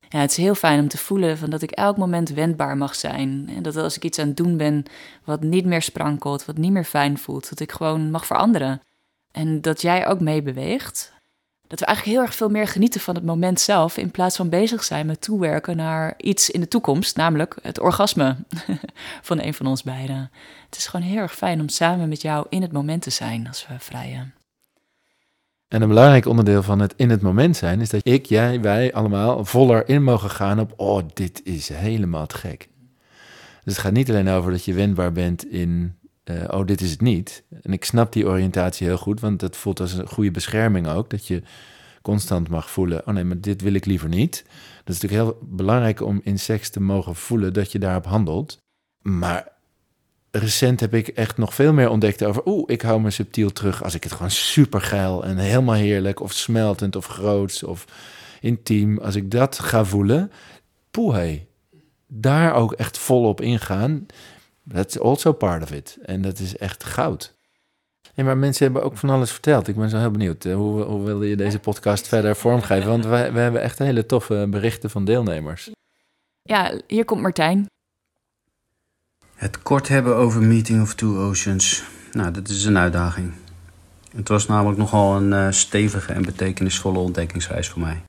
[0.09, 2.95] Ja, het is heel fijn om te voelen van dat ik elk moment wendbaar mag
[2.95, 3.51] zijn.
[3.57, 4.85] En dat als ik iets aan het doen ben
[5.25, 8.81] wat niet meer sprankelt, wat niet meer fijn voelt, dat ik gewoon mag veranderen.
[9.33, 11.13] En dat jij ook meebeweegt
[11.71, 14.49] dat we eigenlijk heel erg veel meer genieten van het moment zelf, in plaats van
[14.49, 18.37] bezig zijn met toewerken naar iets in de toekomst, namelijk het orgasme
[19.29, 20.31] van een van ons beiden.
[20.67, 23.47] Het is gewoon heel erg fijn om samen met jou in het moment te zijn
[23.49, 24.35] als we vrijen.
[25.69, 28.93] En een belangrijk onderdeel van het in het moment zijn is dat ik, jij, wij
[28.93, 32.69] allemaal voller in mogen gaan op, oh, dit is helemaal te gek.
[33.65, 35.99] Dus het gaat niet alleen over dat je wendbaar bent in
[36.31, 37.43] uh, oh, dit is het niet.
[37.63, 41.11] En ik snap die oriëntatie heel goed, want dat voelt als een goede bescherming ook.
[41.11, 41.43] Dat je
[42.03, 44.45] constant mag voelen, oh nee, maar dit wil ik liever niet.
[44.85, 48.59] Dat is natuurlijk heel belangrijk om in seks te mogen voelen dat je daarop handelt.
[49.03, 49.49] Maar
[50.31, 53.85] recent heb ik echt nog veel meer ontdekt over, oeh, ik hou me subtiel terug
[53.85, 57.85] als ik het gewoon super geil en helemaal heerlijk of smeltend of groots of
[58.41, 60.33] intiem, als ik dat ga voelen,
[60.91, 61.39] poeh,
[62.07, 64.07] daar ook echt volop ingaan
[64.73, 65.99] That's also part of it.
[66.03, 67.35] En dat is echt goud.
[68.15, 69.69] Hey, maar mensen hebben ook van alles verteld.
[69.69, 70.45] Ik ben zo heel benieuwd.
[70.45, 72.89] Eh, hoe, hoe wilde je deze podcast verder vormgeven?
[72.89, 75.71] Want wij, we hebben echt hele toffe berichten van deelnemers.
[76.43, 77.67] Ja, hier komt Martijn.
[79.35, 81.85] Het kort hebben over Meeting of Two Oceans.
[82.13, 83.33] Nou, dat is een uitdaging.
[84.15, 88.03] Het was namelijk nogal een uh, stevige en betekenisvolle ontdekkingsreis voor mij.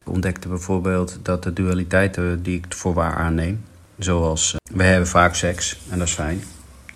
[0.00, 3.64] Ik ontdekte bijvoorbeeld dat de dualiteiten die ik voor waar aanneem,
[4.02, 6.42] Zoals, uh, we hebben vaak seks en dat is fijn.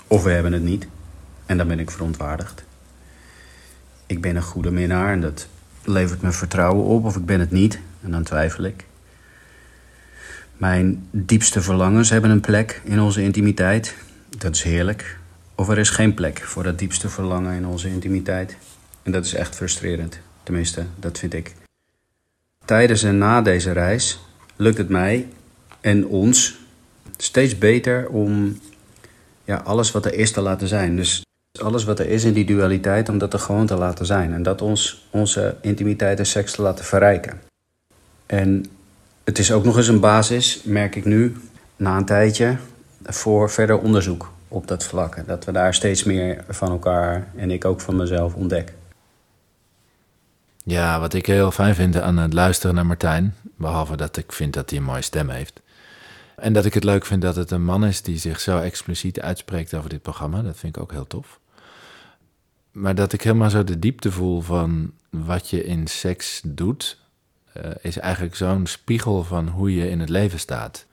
[0.07, 0.87] Of we hebben het niet
[1.47, 2.65] en dan ben ik verontwaardigd.
[4.07, 5.49] ik ben een goede minnaar en dat
[5.85, 8.85] levert me vertrouwen op, of ik ben het niet en dan twijfel ik.
[10.57, 13.95] Mijn diepste verlangens hebben een plek in onze intimiteit.
[14.39, 15.19] Dat is heerlijk.
[15.55, 18.57] Of er is geen plek voor dat diepste verlangen in onze intimiteit.
[19.03, 20.19] En dat is echt frustrerend.
[20.43, 21.55] Tenminste, dat vind ik.
[22.65, 24.21] Tijdens en na deze reis
[24.57, 25.29] lukt het mij
[25.81, 26.65] en ons
[27.17, 28.61] steeds beter om
[29.45, 30.97] ja, alles wat er is te laten zijn.
[30.97, 31.23] Dus
[31.61, 34.33] alles wat er is in die dualiteit, om dat er gewoon te laten zijn.
[34.33, 37.41] En dat ons onze intimiteit en seks te laten verrijken.
[38.27, 38.67] En
[39.25, 41.37] het is ook nog eens een basis, merk ik nu,
[41.77, 42.57] na een tijdje,
[43.05, 45.27] voor verder onderzoek op dat vlak.
[45.27, 48.73] Dat we daar steeds meer van elkaar en ik ook van mezelf ontdek.
[50.65, 54.55] Ja, wat ik heel fijn vind aan het luisteren naar Martijn, behalve dat ik vind
[54.55, 55.61] dat hij een mooie stem heeft.
[56.37, 59.21] En dat ik het leuk vind dat het een man is die zich zo expliciet
[59.21, 60.43] uitspreekt over dit programma.
[60.43, 61.41] Dat vind ik ook heel tof.
[62.73, 66.99] Maar dat ik helemaal zo de diepte voel van wat je in seks doet,
[67.57, 70.87] uh, is eigenlijk zo'n spiegel van hoe je in het leven staat.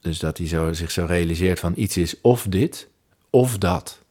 [0.00, 2.88] Dus dat hij zo, zich zo realiseert van iets is of dit
[3.30, 4.02] of dat.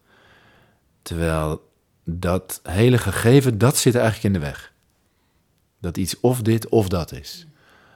[1.02, 1.70] Terwijl
[2.04, 4.74] dat hele gegeven, dat zit eigenlijk in de weg.
[5.80, 7.46] Dat iets of dit of dat is.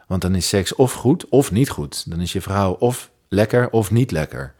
[0.09, 2.09] Want dan is seks of goed of niet goed.
[2.09, 4.53] Dan is je vrouw of lekker of niet lekker.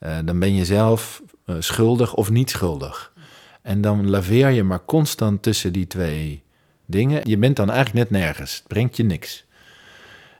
[0.00, 3.12] Uh, dan ben je zelf uh, schuldig of niet schuldig.
[3.62, 6.42] En dan laveer je maar constant tussen die twee
[6.86, 7.28] dingen.
[7.28, 8.54] Je bent dan eigenlijk net nergens.
[8.54, 9.44] Het brengt je niks.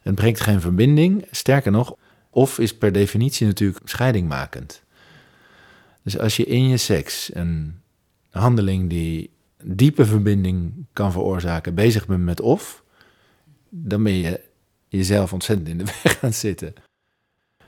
[0.02, 1.26] Het brengt geen verbinding.
[1.31, 1.96] Sterker nog,
[2.31, 4.83] of is per definitie natuurlijk scheidingmakend.
[6.02, 7.81] Dus als je in je seks een
[8.31, 9.31] handeling die
[9.62, 12.81] diepe verbinding kan veroorzaken, bezig bent met of,
[13.74, 14.40] dan ben je
[14.88, 16.74] jezelf ontzettend in de weg gaan zitten.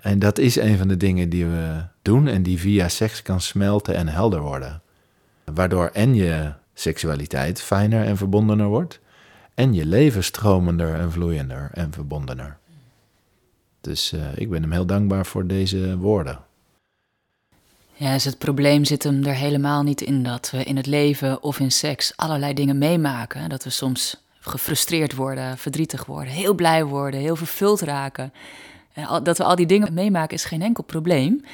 [0.01, 3.41] En dat is een van de dingen die we doen en die via seks kan
[3.41, 4.83] smelten en helder worden.
[5.45, 9.01] Waardoor en je seksualiteit fijner en verbondener wordt,
[9.55, 12.59] en je leven stromender en vloeiender en verbondener.
[13.81, 16.39] Dus uh, ik ben hem heel dankbaar voor deze woorden.
[17.97, 21.43] Ja, dus het probleem zit hem er helemaal niet in dat we in het leven
[21.43, 23.49] of in seks allerlei dingen meemaken.
[23.49, 28.33] Dat we soms gefrustreerd worden, verdrietig worden, heel blij worden, heel vervuld raken.
[29.23, 31.45] Dat we al die dingen meemaken is geen enkel probleem,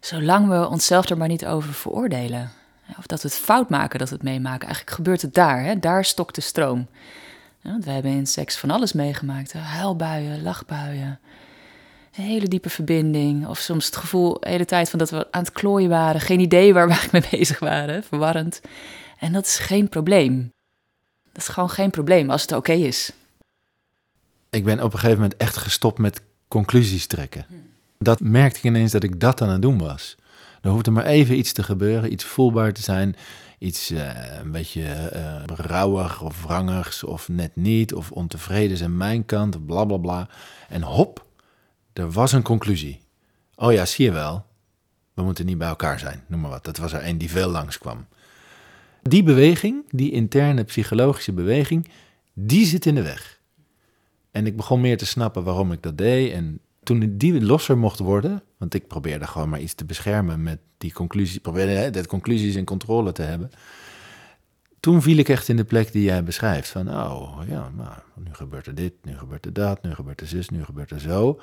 [0.00, 2.50] zolang we onszelf er maar niet over veroordelen.
[2.98, 4.66] Of dat we het fout maken dat we het meemaken.
[4.66, 5.78] Eigenlijk gebeurt het daar, hè?
[5.78, 6.86] daar stokt de stroom.
[7.60, 11.18] Ja, we hebben in seks van alles meegemaakt: huilbuien, lachbuien,
[12.16, 13.46] een hele diepe verbinding.
[13.46, 16.20] Of soms het gevoel de hele tijd van dat we aan het klooien waren.
[16.20, 18.04] Geen idee waar we mee bezig waren.
[18.04, 18.60] Verwarrend.
[19.18, 20.52] En dat is geen probleem.
[21.38, 23.12] Dat is gewoon geen probleem als het oké is.
[24.50, 27.46] Ik ben op een gegeven moment echt gestopt met conclusies trekken.
[27.98, 30.16] Dat merkte ik ineens dat ik dat aan het doen was.
[30.62, 33.16] Er hoefde maar even iets te gebeuren, iets voelbaar te zijn.
[33.58, 37.94] Iets uh, een beetje uh, rauwig of wrangigs of net niet.
[37.94, 40.28] Of ontevreden aan mijn kant, bla bla bla.
[40.68, 41.26] En hop,
[41.92, 43.00] er was een conclusie.
[43.54, 44.44] Oh ja, zie je wel.
[45.14, 46.64] We moeten niet bij elkaar zijn, noem maar wat.
[46.64, 48.06] Dat was er een die veel langskwam.
[49.08, 51.88] Die beweging, die interne psychologische beweging,
[52.32, 53.40] die zit in de weg.
[54.30, 56.32] En ik begon meer te snappen waarom ik dat deed.
[56.32, 60.58] En toen die losser mocht worden, want ik probeerde gewoon maar iets te beschermen met
[60.78, 63.50] die conclusie, probeerde dat conclusies in controle te hebben.
[64.80, 66.68] Toen viel ik echt in de plek die jij beschrijft.
[66.68, 70.26] Van, oh ja, maar nu gebeurt er dit, nu gebeurt er dat, nu gebeurt er
[70.26, 71.40] zus, nu gebeurt er zo.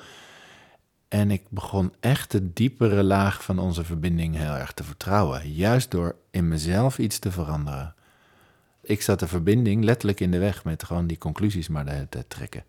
[1.16, 5.52] En ik begon echt de diepere laag van onze verbinding heel erg te vertrouwen.
[5.52, 7.94] Juist door in mezelf iets te veranderen.
[8.82, 12.64] Ik zat de verbinding letterlijk in de weg met gewoon die conclusies maar te trekken.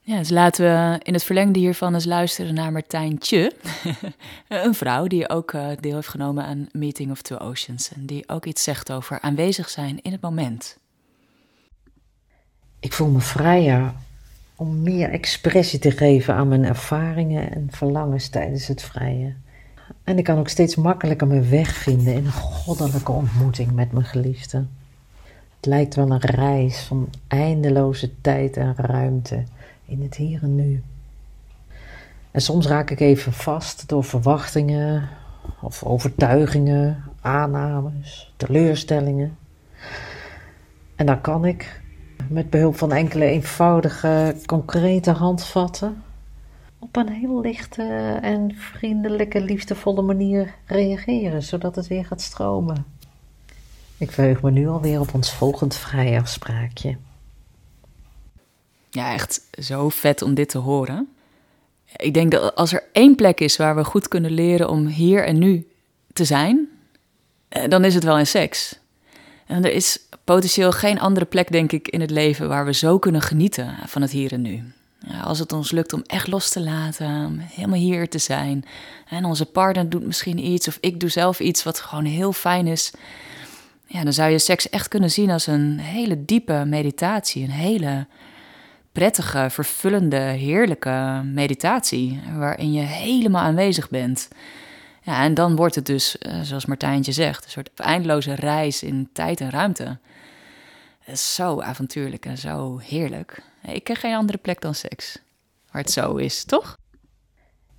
[0.00, 3.52] Ja, dus laten we in het verlengde hiervan eens luisteren naar Martijntje.
[4.48, 7.92] een vrouw die ook eh, deel heeft genomen aan Meeting of Two Oceans.
[7.92, 10.78] En die ook iets zegt over aanwezig zijn in het moment.
[12.78, 13.94] Ik voel me vrijer
[14.60, 19.34] om meer expressie te geven aan mijn ervaringen en verlangens tijdens het vrije.
[20.04, 24.04] En ik kan ook steeds makkelijker mijn weg vinden in een goddelijke ontmoeting met mijn
[24.04, 24.64] geliefde.
[25.56, 29.44] Het lijkt wel een reis van eindeloze tijd en ruimte
[29.84, 30.82] in het hier en nu.
[32.30, 35.08] En soms raak ik even vast door verwachtingen
[35.60, 39.36] of overtuigingen, aannames, teleurstellingen.
[40.96, 41.80] En dan kan ik,
[42.28, 46.02] met behulp van enkele eenvoudige, concrete handvatten,
[46.78, 52.84] op een heel lichte en vriendelijke, liefdevolle manier reageren, zodat het weer gaat stromen.
[53.98, 56.96] Ik verheug me nu alweer op ons volgend vrijafspraakje.
[58.90, 61.08] Ja, echt zo vet om dit te horen.
[61.96, 65.24] Ik denk dat als er één plek is waar we goed kunnen leren om hier
[65.24, 65.68] en nu
[66.12, 66.68] te zijn,
[67.48, 68.78] eh, dan is het wel in seks.
[69.46, 69.98] En er is
[70.34, 74.02] potentieel geen andere plek, denk ik, in het leven waar we zo kunnen genieten van
[74.02, 74.62] het hier en nu.
[75.24, 78.64] Als het ons lukt om echt los te laten, om helemaal hier te zijn.
[79.08, 82.66] En onze partner doet misschien iets, of ik doe zelf iets wat gewoon heel fijn
[82.66, 82.92] is.
[83.86, 87.44] Ja, dan zou je seks echt kunnen zien als een hele diepe meditatie.
[87.44, 88.06] Een hele
[88.92, 92.20] prettige, vervullende, heerlijke meditatie.
[92.36, 94.28] Waarin je helemaal aanwezig bent.
[95.02, 99.08] Ja, en dan wordt het dus, eh, zoals Martijntje zegt, een soort eindeloze reis in
[99.12, 99.98] tijd en ruimte.
[101.10, 103.42] Is zo avontuurlijk en zo heerlijk.
[103.62, 105.18] Ik ken geen andere plek dan seks.
[105.72, 106.76] Waar het zo is, toch?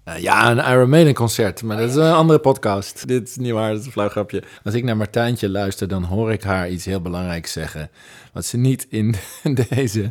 [0.06, 3.04] Uh, ja, een Iron Maiden concert, maar dat is een andere podcast.
[3.08, 4.44] Dit is niet waar, dat is een flauw grapje.
[4.64, 7.90] Als ik naar Martijntje luister, dan hoor ik haar iets heel belangrijks zeggen.
[8.34, 9.16] Wat ze niet in
[9.70, 10.10] deze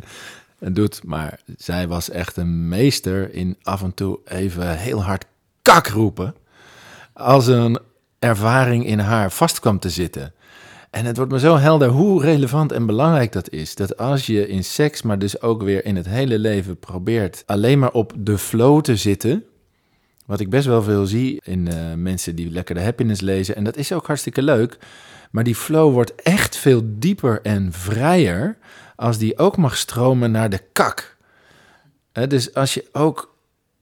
[0.59, 5.25] doet, maar zij was echt een meester in af en toe even heel hard
[5.61, 6.35] kak roepen.
[7.13, 7.79] Als een
[8.19, 10.33] ervaring in haar vast kwam te zitten.
[10.91, 13.75] En het wordt me zo helder hoe relevant en belangrijk dat is.
[13.75, 17.79] Dat als je in seks, maar dus ook weer in het hele leven probeert alleen
[17.79, 19.43] maar op de flow te zitten.
[20.25, 23.55] Wat ik best wel veel zie in uh, mensen die lekker de happiness lezen.
[23.55, 24.77] En dat is ook hartstikke leuk.
[25.31, 28.57] Maar die flow wordt echt veel dieper en vrijer
[28.95, 31.17] als die ook mag stromen naar de kak.
[32.11, 33.30] dus als je ook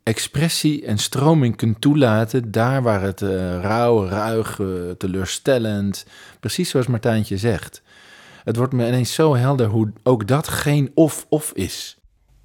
[0.03, 3.29] expressie en stroming kunt toelaten, daar waar het uh,
[3.61, 6.05] rauw, ruig, uh, teleurstellend,
[6.39, 7.81] precies zoals Martijntje zegt.
[8.43, 11.97] Het wordt me ineens zo helder hoe ook dat geen of-of is.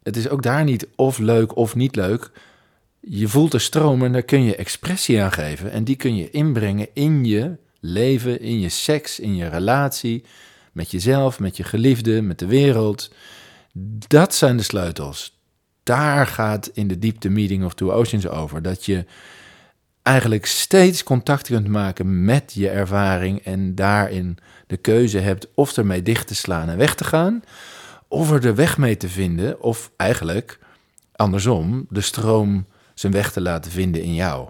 [0.02, 2.30] Het is ook daar niet of leuk of niet leuk.
[3.00, 5.70] Je voelt de stroom en daar kun je expressie aan geven.
[5.70, 10.24] En die kun je inbrengen in je leven, in je seks, in je relatie,
[10.72, 13.10] met jezelf, met je geliefde, met de wereld.
[14.08, 15.33] Dat zijn de sleutels
[15.84, 18.62] daar gaat in de diepte Meeting of Two Oceans over.
[18.62, 19.04] Dat je
[20.02, 26.02] eigenlijk steeds contact kunt maken met je ervaring en daarin de keuze hebt of ermee
[26.02, 27.42] dicht te slaan en weg te gaan,
[28.08, 30.58] of er de weg mee te vinden, of eigenlijk
[31.12, 34.48] andersom, de stroom zijn weg te laten vinden in jou.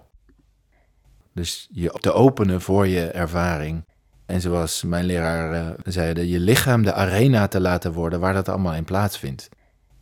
[1.35, 3.85] Dus je te openen voor je ervaring.
[4.27, 8.49] En zoals mijn leraar uh, zei, je lichaam de arena te laten worden waar dat
[8.49, 9.49] allemaal in plaatsvindt.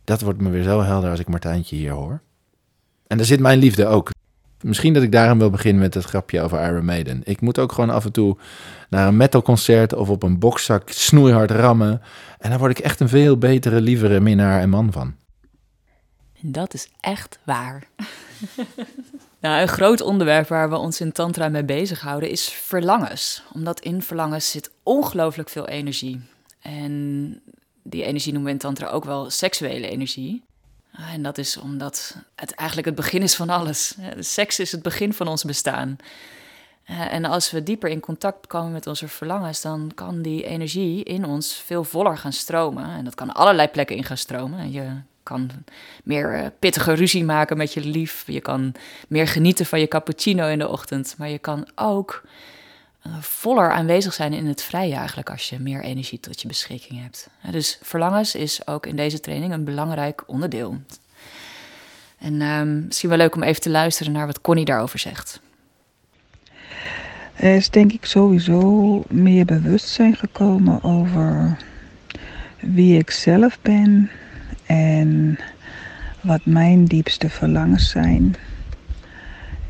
[0.03, 2.21] Dat wordt me weer zo helder als ik Martijntje hier hoor.
[3.07, 4.11] En daar zit mijn liefde ook.
[4.61, 7.21] Misschien dat ik daarom wil beginnen met het grapje over Iron Maiden.
[7.23, 8.37] Ik moet ook gewoon af en toe
[8.89, 12.01] naar een metalconcert of op een bokszak snoeihard rammen.
[12.39, 15.15] En daar word ik echt een veel betere, lievere minnaar en man van.
[16.41, 17.87] Dat is echt waar.
[19.41, 23.43] nou, een groot onderwerp waar we ons in Tantra mee bezighouden is verlangens.
[23.53, 26.21] Omdat in verlangens zit ongelooflijk veel energie.
[26.61, 27.41] En
[27.83, 30.43] die energie noemen we in Tantra ook wel seksuele energie.
[30.95, 33.95] Ah, en dat is omdat het eigenlijk het begin is van alles.
[34.19, 35.97] Seks is het begin van ons bestaan.
[36.85, 41.25] En als we dieper in contact komen met onze verlangens, dan kan die energie in
[41.25, 42.89] ons veel voller gaan stromen.
[42.89, 44.71] En dat kan allerlei plekken in gaan stromen.
[44.71, 44.89] Je
[45.23, 45.49] kan
[46.03, 48.23] meer eh, pittige ruzie maken met je lief.
[48.27, 48.73] Je kan
[49.07, 51.15] meer genieten van je cappuccino in de ochtend.
[51.17, 52.23] Maar je kan ook
[53.19, 57.29] voller aanwezig zijn in het vrije eigenlijk als je meer energie tot je beschikking hebt.
[57.51, 60.77] Dus verlangens is ook in deze training een belangrijk onderdeel.
[62.19, 65.41] En uh, misschien wel leuk om even te luisteren naar wat Connie daarover zegt.
[67.35, 71.57] Er is denk ik sowieso meer bewustzijn gekomen over
[72.59, 74.09] wie ik zelf ben
[74.65, 75.39] en
[76.21, 78.35] wat mijn diepste verlangens zijn.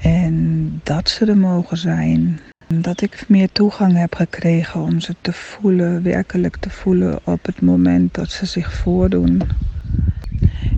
[0.01, 2.39] En dat ze er mogen zijn
[2.81, 7.61] dat ik meer toegang heb gekregen om ze te voelen, werkelijk te voelen op het
[7.61, 9.41] moment dat ze zich voordoen.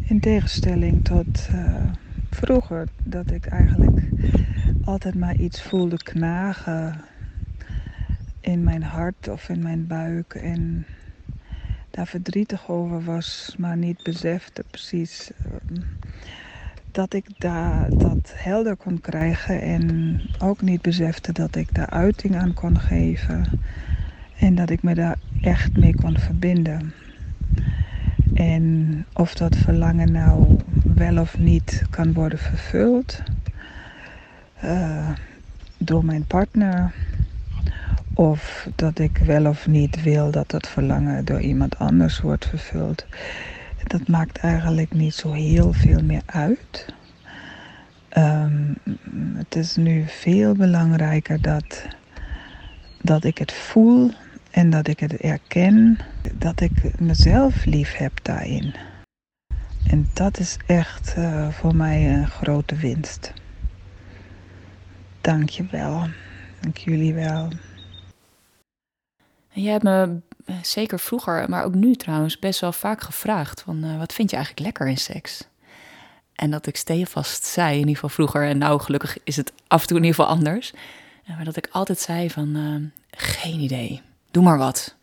[0.01, 1.75] In tegenstelling tot uh,
[2.29, 3.99] vroeger, dat ik eigenlijk
[4.83, 7.01] altijd maar iets voelde knagen
[8.39, 10.33] in mijn hart of in mijn buik.
[10.33, 10.85] En
[11.91, 15.31] daar verdrietig over was, maar niet besefte precies.
[15.45, 15.81] Uh,
[16.95, 22.35] dat ik daar dat helder kon krijgen en ook niet besefte dat ik daar uiting
[22.35, 23.45] aan kon geven
[24.39, 26.93] en dat ik me daar echt mee kon verbinden.
[28.33, 33.23] En of dat verlangen nou wel of niet kan worden vervuld
[34.63, 35.09] uh,
[35.77, 36.93] door mijn partner.
[38.13, 43.05] Of dat ik wel of niet wil dat dat verlangen door iemand anders wordt vervuld
[43.87, 46.93] dat maakt eigenlijk niet zo heel veel meer uit.
[48.17, 48.77] Um,
[49.35, 51.85] het is nu veel belangrijker dat,
[53.01, 54.11] dat ik het voel
[54.51, 55.97] en dat ik het erken,
[56.33, 58.75] dat ik mezelf lief heb daarin.
[59.87, 63.33] En dat is echt uh, voor mij een grote winst.
[65.21, 66.07] Dank je wel.
[66.59, 67.49] Dank jullie wel.
[69.49, 73.85] Jij hebt me eh, zeker vroeger, maar ook nu trouwens, best wel vaak gevraagd van
[73.85, 75.43] uh, wat vind je eigenlijk lekker in seks?
[76.33, 79.81] En dat ik stevast zei, in ieder geval vroeger, en nou gelukkig is het af
[79.81, 80.73] en toe in ieder geval anders.
[81.27, 84.95] Maar dat ik altijd zei van geen idee, doe maar wat.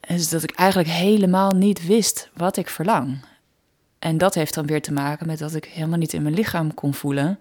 [0.00, 3.24] En dus dat ik eigenlijk helemaal niet wist wat ik verlang.
[3.98, 6.74] En dat heeft dan weer te maken met dat ik helemaal niet in mijn lichaam
[6.74, 7.38] kon voelen.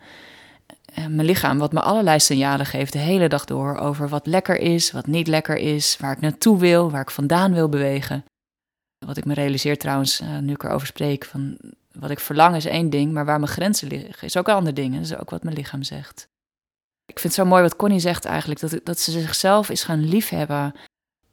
[0.94, 4.58] Eh, mijn lichaam, wat me allerlei signalen geeft de hele dag door over wat lekker
[4.58, 8.26] is, wat niet lekker is, waar ik naartoe wil, waar ik vandaan wil bewegen.
[9.06, 11.58] Wat ik me realiseer trouwens, uh, nu ik erover spreek, van
[11.92, 14.74] wat ik verlang is één ding, maar waar mijn grenzen liggen is ook een ander
[14.74, 14.94] ding.
[14.94, 16.28] Dat is ook wat mijn lichaam zegt.
[17.06, 20.04] Ik vind het zo mooi wat Connie zegt eigenlijk, dat, dat ze zichzelf is gaan
[20.04, 20.74] liefhebben,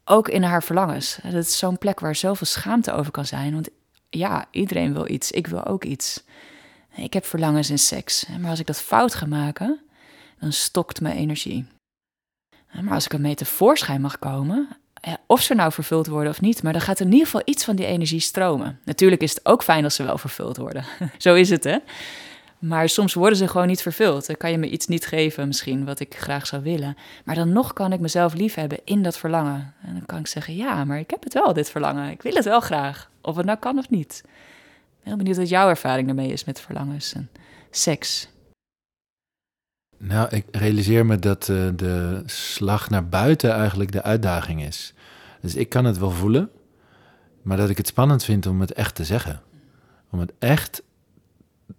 [0.05, 1.19] ook in haar verlangens.
[1.23, 3.69] Dat is zo'n plek waar zoveel schaamte over kan zijn, want
[4.09, 6.25] ja, iedereen wil iets, ik wil ook iets.
[6.95, 9.81] Ik heb verlangens in seks, maar als ik dat fout ga maken,
[10.39, 11.67] dan stokt mijn energie.
[12.81, 14.69] Maar als ik ermee tevoorschijn mag komen,
[15.27, 17.77] of ze nou vervuld worden of niet, maar dan gaat in ieder geval iets van
[17.77, 18.81] die energie stromen.
[18.85, 20.85] Natuurlijk is het ook fijn als ze wel vervuld worden.
[21.19, 21.77] Zo is het, hè?
[22.59, 24.27] Maar soms worden ze gewoon niet vervuld.
[24.27, 26.97] Dan kan je me iets niet geven, misschien, wat ik graag zou willen.
[27.25, 29.75] Maar dan nog kan ik mezelf liefhebben in dat verlangen.
[29.83, 32.11] En dan kan ik zeggen: Ja, maar ik heb het wel, dit verlangen.
[32.11, 33.11] Ik wil het wel graag.
[33.21, 34.25] Of het nou kan of niet.
[35.03, 37.31] Heel benieuwd wat jouw ervaring daarmee is met verlangens en
[37.71, 38.29] seks.
[39.99, 44.95] Nou, ik realiseer me dat uh, de slag naar buiten eigenlijk de uitdaging is.
[45.41, 46.51] Dus ik kan het wel voelen,
[47.43, 49.41] maar dat ik het spannend vind om het echt te zeggen.
[50.11, 50.83] Om het echt,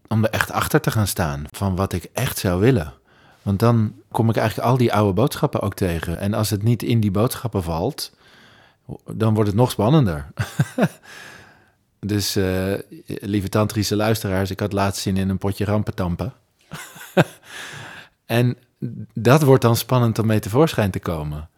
[0.07, 2.93] om er echt achter te gaan staan van wat ik echt zou willen.
[3.41, 6.17] Want dan kom ik eigenlijk al die oude boodschappen ook tegen.
[6.17, 8.15] En als het niet in die boodschappen valt,
[9.13, 10.27] dan wordt het nog spannender.
[12.05, 12.73] Dus uh,
[13.05, 16.33] lieve tantrische luisteraars, ik had laatst zin in een potje rampentampen.
[18.25, 18.57] en
[19.13, 21.49] dat wordt dan spannend om mee tevoorschijn te komen.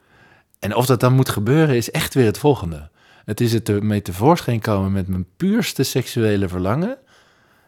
[0.59, 2.89] En of dat dan moet gebeuren, is echt weer het volgende.
[3.25, 6.97] Het is het mee tevoorschijn komen met mijn puurste seksuele verlangen.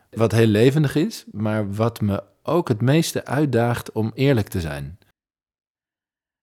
[0.10, 5.00] Wat heel levendig is, maar wat me ook het meeste uitdaagt om eerlijk te zijn.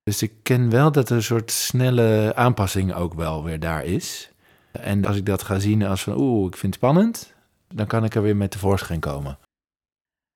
[0.02, 4.31] Dus ik ken wel dat er een soort snelle aanpassing ook wel weer daar is.
[4.72, 7.32] En als ik dat ga zien als van oeh, ik vind het spannend,
[7.74, 9.38] dan kan ik er weer mee tevoorschijn komen.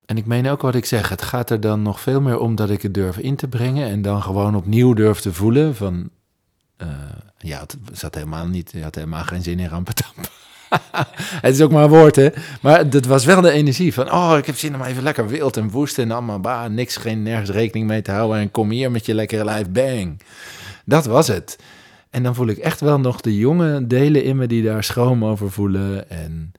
[0.07, 2.55] En ik meen ook wat ik zeg, het gaat er dan nog veel meer om
[2.55, 6.11] dat ik het durf in te brengen en dan gewoon opnieuw durf te voelen van,
[6.83, 6.89] uh,
[7.39, 10.31] ja, het zat helemaal niet, je had helemaal geen zin in rampetamp.
[11.47, 12.29] het is ook maar een woord, hè.
[12.61, 15.57] Maar dat was wel de energie van, oh, ik heb zin om even lekker wild
[15.57, 18.91] en woest en allemaal, bah, niks, geen, nergens rekening mee te houden en kom hier
[18.91, 20.21] met je lekkere lijf, bang.
[20.85, 21.59] Dat was het.
[22.17, 25.25] En dan voel ik echt wel nog de jonge delen in me die daar schroom
[25.25, 26.11] over voelen.
[26.11, 26.53] En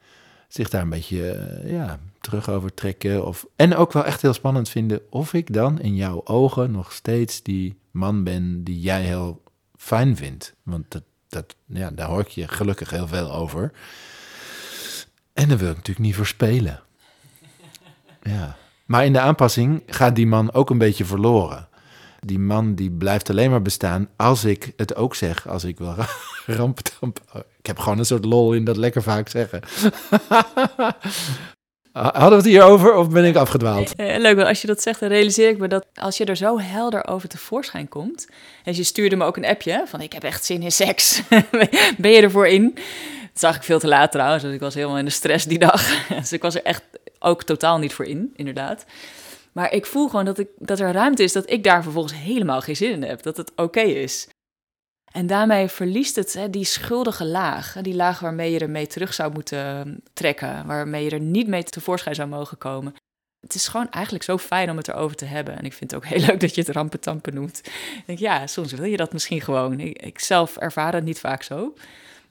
[0.47, 3.25] zich daar een beetje eh, ja, terug over trekken.
[3.25, 6.91] Of, en ook wel echt heel spannend vinden of ik dan in jouw ogen nog
[6.91, 9.41] steeds die man ben die jij heel
[9.75, 10.55] fijn vindt.
[10.63, 13.71] Want dat, dat, ja, daar hoor ik je gelukkig heel veel over.
[15.33, 16.81] En dan wil ik natuurlijk niet verspelen.
[18.21, 18.57] Ja.
[18.85, 21.67] Maar in de aanpassing gaat die man ook een beetje verloren
[22.19, 25.47] die man die blijft alleen maar bestaan als ik het ook zeg.
[25.47, 25.95] Als ik wil
[26.45, 27.19] rampetamp.
[27.59, 29.61] Ik heb gewoon een soort lol in dat lekker vaak zeggen.
[31.91, 33.95] Hadden we het hier over of ben ik afgedwaald?
[33.95, 36.59] Eh, leuk, als je dat zegt, dan realiseer ik me dat als je er zo
[36.59, 38.27] helder over tevoorschijn komt.
[38.63, 41.21] En je stuurde me ook een appje van ik heb echt zin in seks.
[41.97, 42.71] ben je ervoor in?
[42.73, 45.59] Dat zag ik veel te laat trouwens, dus ik was helemaal in de stress die
[45.59, 46.07] dag.
[46.07, 46.83] dus ik was er echt
[47.19, 48.85] ook totaal niet voor in, inderdaad.
[49.57, 52.61] Maar ik voel gewoon dat, ik, dat er ruimte is dat ik daar vervolgens helemaal
[52.61, 53.21] geen zin in heb.
[53.21, 54.27] Dat het oké is.
[55.11, 57.75] En daarmee verliest het hè, die schuldige laag.
[57.81, 60.65] Die laag waarmee je er mee terug zou moeten ehm, trekken.
[60.65, 62.93] Waarmee je er niet mee tevoorschijn zou mogen komen.
[63.39, 65.57] Het is gewoon eigenlijk zo fijn om het erover te hebben.
[65.57, 67.61] En ik vind het ook heel leuk dat je het rampentampen noemt.
[67.97, 69.79] Ik denk, ja, soms wil je dat misschien gewoon.
[69.79, 71.73] Ik, ik zelf ervaar het niet vaak zo.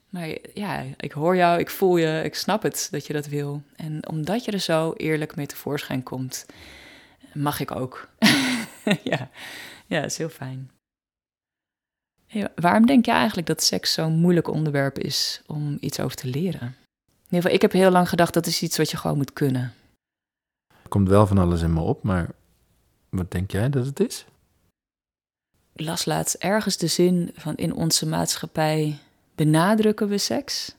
[0.09, 3.61] Maar ja, ik hoor jou, ik voel je, ik snap het dat je dat wil.
[3.75, 6.45] En omdat je er zo eerlijk mee tevoorschijn komt,
[7.37, 8.07] mag ik ook.
[9.03, 9.29] ja.
[9.85, 10.71] ja, dat is heel fijn.
[12.55, 16.75] waarom denk je eigenlijk dat seks zo'n moeilijk onderwerp is om iets over te leren?
[17.07, 19.33] In ieder geval, ik heb heel lang gedacht dat is iets wat je gewoon moet
[19.33, 19.73] kunnen.
[20.83, 22.29] Er komt wel van alles in me op, maar
[23.09, 24.25] wat denk jij dat het is?
[25.73, 28.99] Ik las laatst ergens de zin van in onze maatschappij
[29.35, 30.75] benadrukken we seks.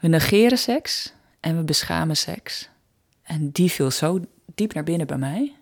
[0.00, 2.68] We negeren seks en we beschamen seks.
[3.22, 4.20] En die viel zo
[4.54, 5.54] diep naar binnen bij mij.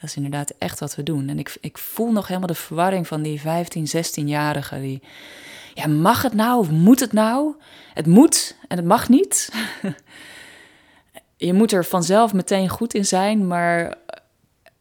[0.00, 1.28] Dat is inderdaad echt wat we doen.
[1.28, 4.80] En ik, ik voel nog helemaal de verwarring van die 15, 16-jarigen.
[4.80, 5.02] Die,
[5.74, 7.54] ja, mag het nou of moet het nou?
[7.94, 9.52] Het moet en het mag niet.
[11.36, 13.94] je moet er vanzelf meteen goed in zijn, maar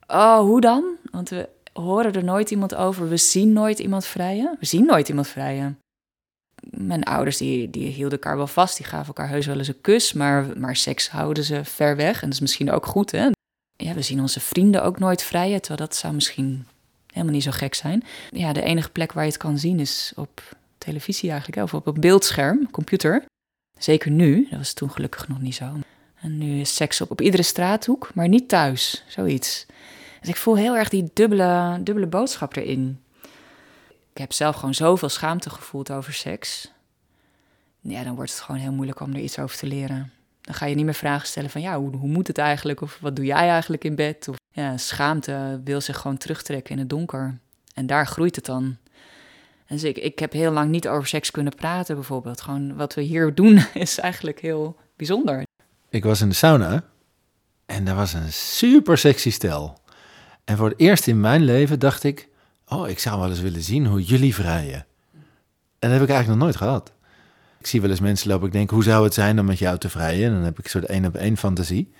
[0.07, 0.83] oh, hoe dan?
[1.11, 3.09] Want we, horen er nooit iemand over.
[3.09, 4.57] We zien nooit iemand vrijen.
[4.59, 5.79] We zien nooit iemand vrijen.
[6.69, 8.77] Mijn ouders die, die hielden elkaar wel vast.
[8.77, 10.13] Die gaven elkaar heus wel eens een kus.
[10.13, 12.15] Maar, maar seks houden ze ver weg.
[12.15, 13.29] En dat is misschien ook goed, hè?
[13.75, 15.61] Ja, we zien onze vrienden ook nooit vrijen.
[15.61, 16.65] Terwijl dat zou misschien
[17.07, 18.03] helemaal niet zo gek zijn.
[18.29, 20.41] Ja, de enige plek waar je het kan zien is op
[20.77, 21.61] televisie eigenlijk.
[21.61, 23.25] Of op een beeldscherm, computer.
[23.77, 24.47] Zeker nu.
[24.49, 25.65] Dat was toen gelukkig nog niet zo.
[26.21, 29.03] En nu is seks op, op iedere straathoek, maar niet thuis.
[29.07, 29.65] Zoiets.
[30.19, 32.99] Dus ik voel heel erg die dubbele, dubbele boodschap erin.
[34.13, 36.71] Ik heb zelf gewoon zoveel schaamte gevoeld over seks.
[37.79, 40.11] Ja, dan wordt het gewoon heel moeilijk om er iets over te leren.
[40.41, 42.81] Dan ga je niet meer vragen stellen van ja, hoe, hoe moet het eigenlijk?
[42.81, 44.27] Of wat doe jij eigenlijk in bed?
[44.27, 47.39] Of ja, schaamte wil zich gewoon terugtrekken in het donker.
[47.73, 48.63] En daar groeit het dan.
[49.65, 52.41] En dus ik, ik heb heel lang niet over seks kunnen praten, bijvoorbeeld.
[52.41, 55.43] Gewoon wat we hier doen is eigenlijk heel bijzonder.
[55.89, 56.83] Ik was in de sauna
[57.65, 59.77] en daar was een super sexy stel.
[60.43, 62.31] En voor het eerst in mijn leven dacht ik,
[62.73, 64.85] oh, ik zou wel eens willen zien hoe jullie vrijen.
[65.79, 66.91] En dat heb ik eigenlijk nog nooit gehad.
[67.59, 69.77] Ik zie wel eens mensen lopen, ik denk, hoe zou het zijn om met jou
[69.77, 70.27] te vrijen?
[70.27, 71.93] En dan heb ik een soort één op één fantasie.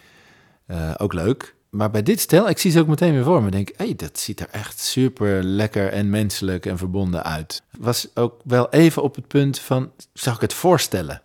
[0.67, 1.55] Uh, ook leuk.
[1.69, 3.45] Maar bij dit stel, ik zie ze ook meteen weer voor me.
[3.45, 7.63] Ik denk, hé, hey, dat ziet er echt super lekker en menselijk en verbonden uit.
[7.77, 11.21] Was ook wel even op het punt van, zou ik het voorstellen?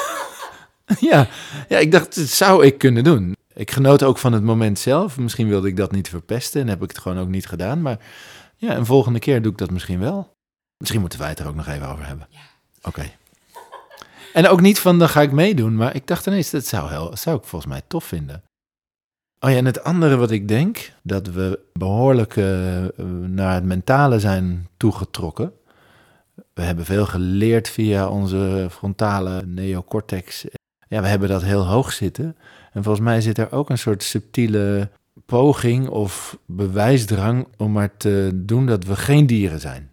[1.10, 1.28] ja,
[1.68, 3.36] ja, ik dacht, dat zou ik kunnen doen.
[3.54, 5.18] Ik genoot ook van het moment zelf.
[5.18, 7.82] Misschien wilde ik dat niet verpesten en heb ik het gewoon ook niet gedaan.
[7.82, 7.98] Maar
[8.58, 10.36] ja, een volgende keer doe ik dat misschien wel.
[10.76, 12.26] Misschien moeten wij het er ook nog even over hebben.
[12.30, 12.40] Ja.
[12.82, 13.10] Oké.
[14.32, 15.76] En ook niet van, dan ga ik meedoen.
[15.76, 18.42] Maar ik dacht ineens, dat zou, heel, zou ik volgens mij tof vinden.
[19.40, 22.84] Oh ja, en het andere wat ik denk, dat we behoorlijk uh,
[23.26, 25.52] naar het mentale zijn toegetrokken.
[26.54, 30.46] We hebben veel geleerd via onze frontale neocortex
[30.88, 32.36] ja, we hebben dat heel hoog zitten.
[32.72, 34.90] En volgens mij zit er ook een soort subtiele
[35.28, 39.90] poging of bewijsdrang om maar te doen dat we geen dieren zijn.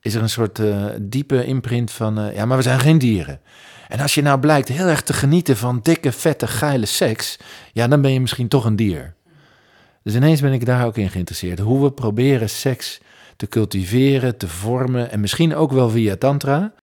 [0.00, 3.40] Is er een soort uh, diepe imprint van, uh, ja, maar we zijn geen dieren.
[3.88, 7.38] En als je nou blijkt heel erg te genieten van dikke, vette, geile seks,
[7.72, 9.14] ja, dan ben je misschien toch een dier.
[10.02, 11.58] Dus ineens ben ik daar ook in geïnteresseerd.
[11.58, 13.00] Hoe we proberen seks
[13.36, 16.74] te cultiveren, te vormen en misschien ook wel via tantra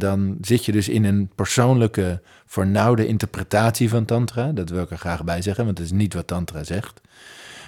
[0.00, 4.52] dan zit je dus in een persoonlijke, vernauwde interpretatie van Tantra.
[4.52, 7.00] Dat wil ik er graag bij zeggen, want dat is niet wat Tantra zegt.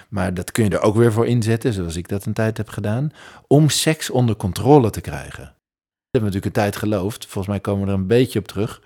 [0.09, 2.69] Maar dat kun je er ook weer voor inzetten, zoals ik dat een tijd heb
[2.69, 3.11] gedaan,
[3.47, 5.43] om seks onder controle te krijgen.
[5.43, 8.47] Dat hebben we natuurlijk een tijd geloofd, volgens mij komen we er een beetje op
[8.47, 8.81] terug.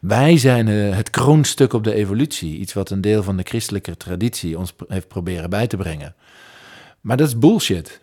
[0.00, 3.96] Wij zijn uh, het kroonstuk op de evolutie, iets wat een deel van de christelijke
[3.96, 6.14] traditie ons heeft proberen bij te brengen.
[7.00, 8.00] Maar dat is bullshit.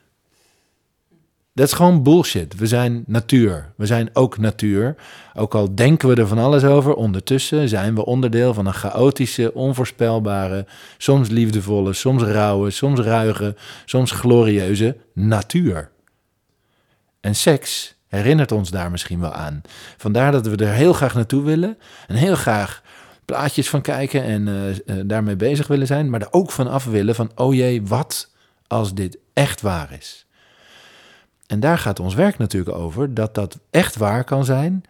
[1.54, 2.56] Dat is gewoon bullshit.
[2.56, 3.74] We zijn natuur.
[3.78, 4.96] We zijn ook natuur.
[5.34, 9.54] Ook al denken we er van alles over, ondertussen zijn we onderdeel van een chaotische,
[9.54, 10.66] onvoorspelbare,
[10.98, 15.92] soms liefdevolle, soms rauwe, soms ruige, soms glorieuze natuur.
[17.22, 19.62] En seks herinnert ons daar misschien wel aan.
[19.98, 21.78] Vandaar dat we er heel graag naartoe willen
[22.08, 22.82] en heel graag
[23.26, 24.76] plaatjes van kijken en uh, uh,
[25.06, 28.32] daarmee bezig willen zijn, maar er ook van af willen van, oh jee, wat
[28.68, 30.28] als dit echt waar is?
[31.50, 34.84] En daar gaat ons werk natuurlijk over, dat dat echt waar kan zijn,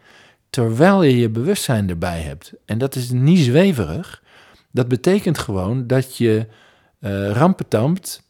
[0.49, 2.53] terwijl je je bewustzijn erbij hebt.
[2.65, 4.23] En dat is niet zweverig.
[4.71, 6.47] Dat betekent gewoon dat je
[6.99, 8.23] uh, rampetampt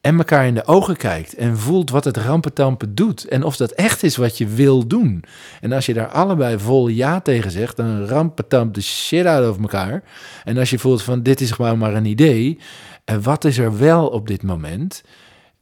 [0.00, 3.70] en elkaar in de ogen kijkt en voelt wat het rampetampen doet en of dat
[3.70, 5.24] echt is wat je wil doen.
[5.60, 9.62] En als je daar allebei vol ja tegen zegt, dan rampetampt de shit uit over
[9.62, 10.02] elkaar.
[10.44, 12.58] En als je voelt van dit is gewoon maar een idee
[13.04, 15.02] en wat is er wel op dit moment,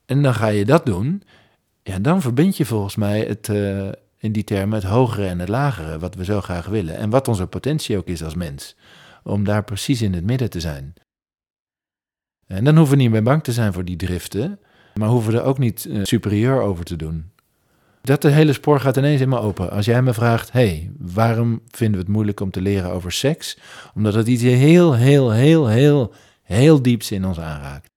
[0.06, 1.22] en dan ga je dat doen
[1.84, 5.48] ja, dan verbind je volgens mij het, uh, in die termen het hogere en het
[5.48, 6.96] lagere, wat we zo graag willen.
[6.96, 8.76] En wat onze potentie ook is als mens,
[9.22, 10.94] om daar precies in het midden te zijn.
[12.46, 14.58] En dan hoeven we niet meer bang te zijn voor die driften,
[14.94, 17.32] maar hoeven we er ook niet uh, superieur over te doen.
[18.02, 19.70] Dat de hele spoor gaat ineens in me open.
[19.70, 23.58] Als jij me vraagt, hey, waarom vinden we het moeilijk om te leren over seks?
[23.94, 26.12] Omdat het iets heel, heel, heel, heel,
[26.42, 27.93] heel dieps in ons aanraakt.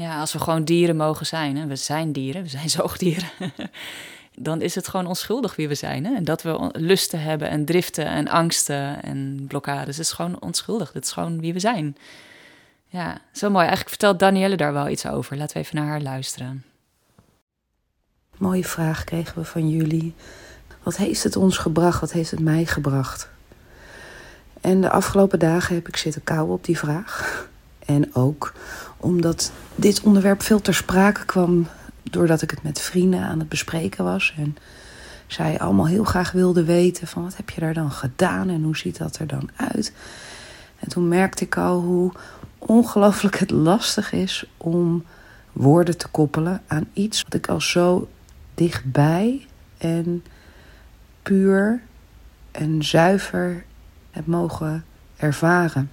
[0.00, 1.66] Ja, als we gewoon dieren mogen zijn, hè?
[1.66, 3.28] we zijn dieren, we zijn zoogdieren,
[4.34, 6.04] dan is het gewoon onschuldig wie we zijn.
[6.04, 6.14] Hè?
[6.14, 10.92] En dat we lusten hebben en driften en angsten en blokkades, is gewoon onschuldig.
[10.92, 11.96] Dit is gewoon wie we zijn.
[12.86, 13.60] Ja, zo mooi.
[13.66, 15.36] Eigenlijk vertelt Danielle daar wel iets over.
[15.36, 16.64] Laten we even naar haar luisteren.
[18.36, 20.14] Mooie vraag kregen we van jullie.
[20.82, 22.00] Wat heeft het ons gebracht?
[22.00, 23.28] Wat heeft het mij gebracht?
[24.60, 27.48] En de afgelopen dagen heb ik zitten kauwen op die vraag.
[27.94, 28.52] En ook
[28.96, 31.66] omdat dit onderwerp veel ter sprake kwam
[32.02, 34.34] doordat ik het met vrienden aan het bespreken was.
[34.36, 34.56] En
[35.26, 38.76] zij allemaal heel graag wilden weten van wat heb je daar dan gedaan en hoe
[38.76, 39.92] ziet dat er dan uit.
[40.78, 42.12] En toen merkte ik al hoe
[42.58, 45.04] ongelooflijk het lastig is om
[45.52, 48.08] woorden te koppelen aan iets wat ik al zo
[48.54, 49.46] dichtbij
[49.78, 50.24] en
[51.22, 51.80] puur
[52.50, 53.64] en zuiver
[54.10, 54.84] heb mogen
[55.16, 55.90] ervaren.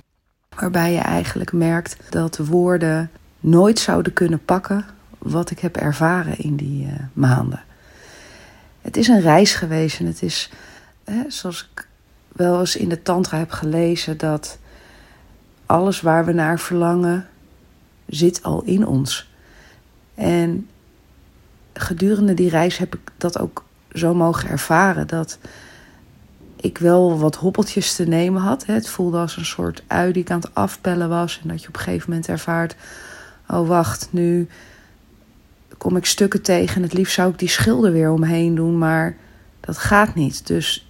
[0.59, 4.85] Waarbij je eigenlijk merkt dat woorden nooit zouden kunnen pakken
[5.17, 7.63] wat ik heb ervaren in die uh, maanden.
[8.81, 10.49] Het is een reis geweest en het is,
[11.03, 11.87] hè, zoals ik
[12.27, 14.57] wel eens in de Tantra heb gelezen, dat
[15.65, 17.27] alles waar we naar verlangen
[18.05, 19.31] zit al in ons.
[20.15, 20.67] En
[21.73, 25.37] gedurende die reis heb ik dat ook zo mogen ervaren dat
[26.61, 28.65] ik wel wat hobbeltjes te nemen had.
[28.65, 31.39] Het voelde als een soort ui die ik aan het afpellen was.
[31.43, 32.75] En dat je op een gegeven moment ervaart:
[33.47, 34.47] oh wacht, nu
[35.77, 36.75] kom ik stukken tegen.
[36.75, 39.15] En het liefst zou ik die schilder weer omheen doen, maar
[39.59, 40.47] dat gaat niet.
[40.47, 40.87] Dus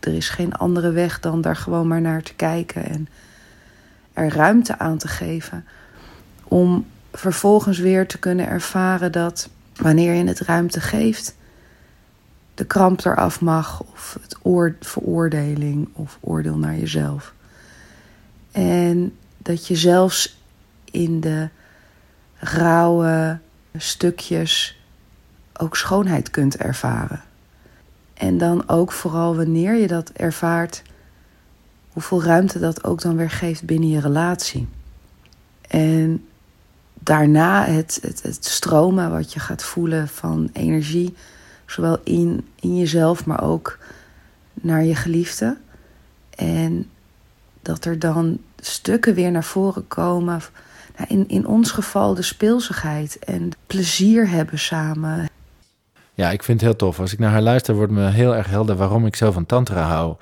[0.00, 3.08] er is geen andere weg dan daar gewoon maar naar te kijken en
[4.12, 5.64] er ruimte aan te geven.
[6.44, 11.34] Om vervolgens weer te kunnen ervaren dat wanneer je het ruimte geeft,
[12.58, 17.34] de kramp eraf mag, of het oor, veroordeling of oordeel naar jezelf.
[18.52, 20.40] En dat je zelfs
[20.84, 21.48] in de
[22.34, 23.38] rauwe
[23.76, 24.80] stukjes
[25.56, 27.22] ook schoonheid kunt ervaren.
[28.14, 30.82] En dan ook vooral wanneer je dat ervaart,
[31.92, 34.68] hoeveel ruimte dat ook dan weer geeft binnen je relatie.
[35.68, 36.26] En
[36.94, 41.14] daarna het, het, het stromen wat je gaat voelen van energie,
[41.70, 43.78] zowel in, in jezelf, maar ook
[44.54, 45.56] naar je geliefde.
[46.30, 46.86] En
[47.62, 50.40] dat er dan stukken weer naar voren komen.
[50.96, 55.28] Nou, in, in ons geval de speelsigheid en plezier hebben samen.
[56.14, 57.00] Ja, ik vind het heel tof.
[57.00, 59.82] Als ik naar haar luister, wordt me heel erg helder waarom ik zo van Tantra
[59.82, 60.16] hou.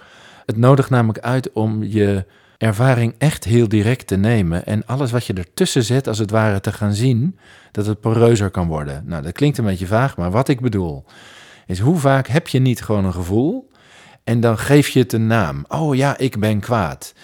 [0.47, 2.25] Het nodigt namelijk uit om je
[2.59, 6.61] ervaring echt heel direct te nemen en alles wat je ertussen zet, als het ware
[6.61, 7.39] te gaan zien,
[7.73, 9.03] dat het poreuzer kan worden.
[9.07, 11.05] Nou, dat klinkt een beetje vaag, maar wat ik bedoel
[11.67, 13.71] is hoe vaak heb je niet gewoon een gevoel
[14.25, 15.65] en dan geef je het een naam.
[15.69, 17.15] Oh ja, ik ben kwaad.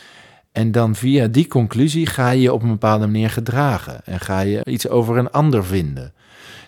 [0.53, 4.41] En dan via die conclusie ga je je op een bepaalde manier gedragen en ga
[4.41, 6.13] je iets over een ander vinden.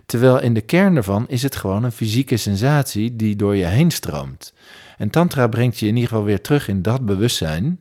[0.06, 3.90] Terwijl in de kern ervan is het gewoon een fysieke sensatie die door je heen
[3.90, 4.52] stroomt.
[4.98, 7.80] En Tantra brengt je in ieder geval weer terug in dat bewustzijn.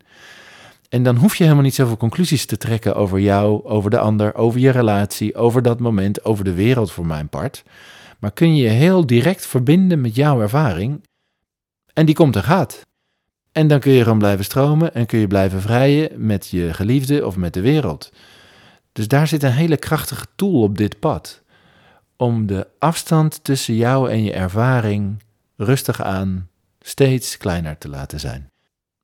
[0.90, 4.36] En dan hoef je helemaal niet zoveel conclusies te trekken over jou, over de ander,
[4.36, 7.64] over je relatie, over dat moment, over de wereld voor mijn part.
[8.24, 11.04] Maar kun je je heel direct verbinden met jouw ervaring.
[11.94, 12.82] En die komt en gaat.
[13.52, 17.26] En dan kun je gewoon blijven stromen en kun je blijven vrijen met je geliefde
[17.26, 18.12] of met de wereld.
[18.92, 21.42] Dus daar zit een hele krachtige tool op dit pad.
[22.18, 25.24] Om de afstand tussen jou en je ervaring
[25.58, 26.50] rustig aan
[26.80, 28.50] steeds kleiner te laten zijn.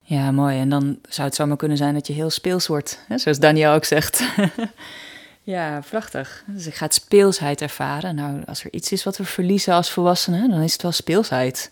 [0.03, 0.59] Ja, mooi.
[0.59, 3.17] En dan zou het zomaar kunnen zijn dat je heel speels wordt, hè?
[3.17, 4.23] zoals Daniel ook zegt.
[5.49, 6.43] ja, prachtig.
[6.47, 8.15] Dus ik ga het speelsheid ervaren.
[8.15, 11.71] Nou, als er iets is wat we verliezen als volwassenen, dan is het wel speelsheid.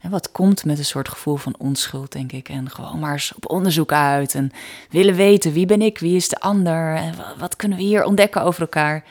[0.00, 2.48] En wat komt met een soort gevoel van onschuld, denk ik.
[2.48, 4.34] En gewoon maar eens op onderzoek uit.
[4.34, 4.50] En
[4.90, 6.94] willen weten wie ben ik, wie is de ander.
[6.94, 9.04] En wat kunnen we hier ontdekken over elkaar.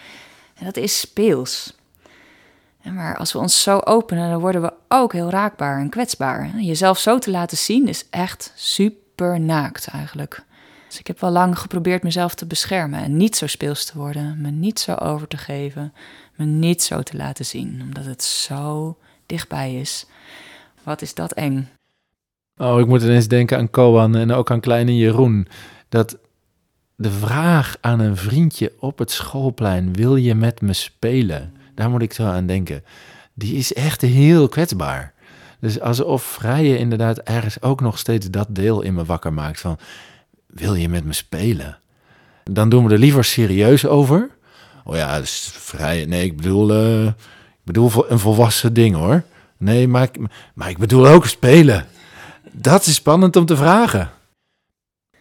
[0.55, 1.75] En dat is speels.
[2.83, 6.57] Maar als we ons zo openen, dan worden we ook heel raakbaar en kwetsbaar.
[6.57, 10.43] Jezelf zo te laten zien is echt super naakt eigenlijk.
[10.95, 14.41] Dus ik heb wel lang geprobeerd mezelf te beschermen en niet zo speels te worden,
[14.41, 15.93] me niet zo over te geven,
[16.35, 20.05] me niet zo te laten zien, omdat het zo dichtbij is.
[20.83, 21.69] Wat is dat eng?
[22.61, 25.47] Oh, ik moet ineens denken aan Koan en ook aan kleine Jeroen.
[25.89, 26.17] Dat
[26.95, 31.53] de vraag aan een vriendje op het schoolplein: wil je met me spelen?
[31.73, 32.83] Daar moet ik zo aan denken.
[33.33, 35.13] Die is echt heel kwetsbaar.
[35.59, 39.77] Dus alsof vrije inderdaad ergens ook nog steeds dat deel in me wakker maakt van...
[40.55, 41.79] wil je met me spelen?
[42.43, 44.29] Dan doen we er liever serieus over.
[44.83, 46.05] Oh ja, dus vrije...
[46.05, 49.23] Nee, ik bedoel, uh, ik bedoel een volwassen ding hoor.
[49.57, 50.17] Nee, maar ik,
[50.53, 51.85] maar ik bedoel ook spelen.
[52.51, 54.11] Dat is spannend om te vragen.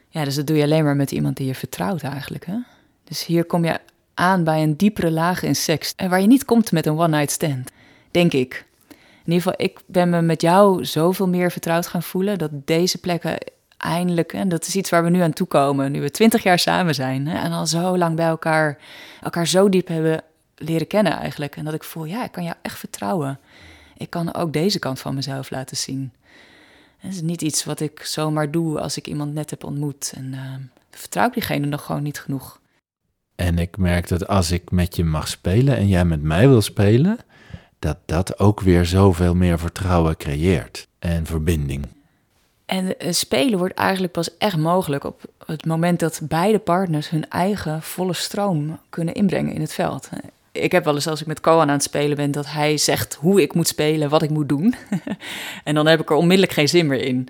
[0.09, 2.47] Ja, dus dat doe je alleen maar met iemand die je vertrouwt eigenlijk.
[2.47, 2.57] Hè?
[3.05, 3.79] Dus hier kom je
[4.15, 5.93] aan bij een diepere laag in seks.
[5.97, 7.71] En waar je niet komt met een one-night stand,
[8.11, 8.67] denk ik.
[9.25, 12.99] In ieder geval, ik ben me met jou zoveel meer vertrouwd gaan voelen dat deze
[12.99, 13.39] plekken
[13.85, 16.59] eindelijk, en dat is iets waar we nu aan toe komen, nu we twintig jaar
[16.59, 18.79] samen zijn hè, en al zo lang bij elkaar,
[19.23, 20.23] elkaar zo diep hebben
[20.57, 21.57] leren kennen eigenlijk.
[21.57, 23.39] En dat ik voel, ja, ik kan jou echt vertrouwen.
[23.97, 26.13] Ik kan ook deze kant van mezelf laten zien.
[26.99, 30.13] Het is niet iets wat ik zomaar doe als ik iemand net heb ontmoet.
[30.17, 30.41] En uh,
[30.91, 32.61] vertrouw ik diegene nog gewoon niet genoeg.
[33.35, 36.63] En ik merk dat als ik met je mag spelen en jij met mij wil
[36.63, 37.19] spelen,
[37.79, 41.87] dat dat ook weer zoveel meer vertrouwen creëert en verbinding.
[42.67, 47.31] En eh, spelen wordt eigenlijk pas echt mogelijk op het moment dat beide partners hun
[47.31, 50.09] eigen volle stroom kunnen inbrengen in het veld.
[50.53, 53.15] Ik heb wel eens als ik met Koan aan het spelen ben, dat hij zegt
[53.15, 54.75] hoe ik moet spelen, wat ik moet doen.
[55.65, 57.29] en dan heb ik er onmiddellijk geen zin meer in.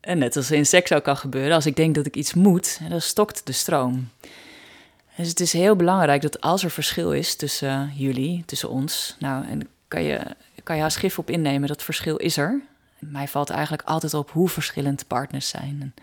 [0.00, 2.80] En net als in seks ook kan gebeuren, als ik denk dat ik iets moet,
[2.88, 4.08] dan stokt de stroom.
[5.16, 9.46] Dus het is heel belangrijk dat als er verschil is tussen jullie, tussen ons, nou,
[9.46, 10.20] en kan je,
[10.62, 12.60] kan je haast gif op innemen, dat verschil is er.
[12.98, 15.78] Mij valt eigenlijk altijd op hoe verschillend partners zijn.
[15.80, 15.94] En,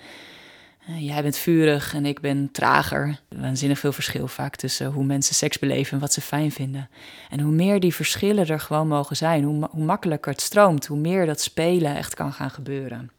[0.89, 3.19] uh, jij bent vurig en ik ben trager.
[3.27, 6.89] Waanzinnig veel verschil vaak tussen hoe mensen seks beleven en wat ze fijn vinden.
[7.29, 10.97] En hoe meer die verschillen er gewoon mogen zijn, hoe, hoe makkelijker het stroomt, hoe
[10.97, 13.09] meer dat spelen echt kan gaan gebeuren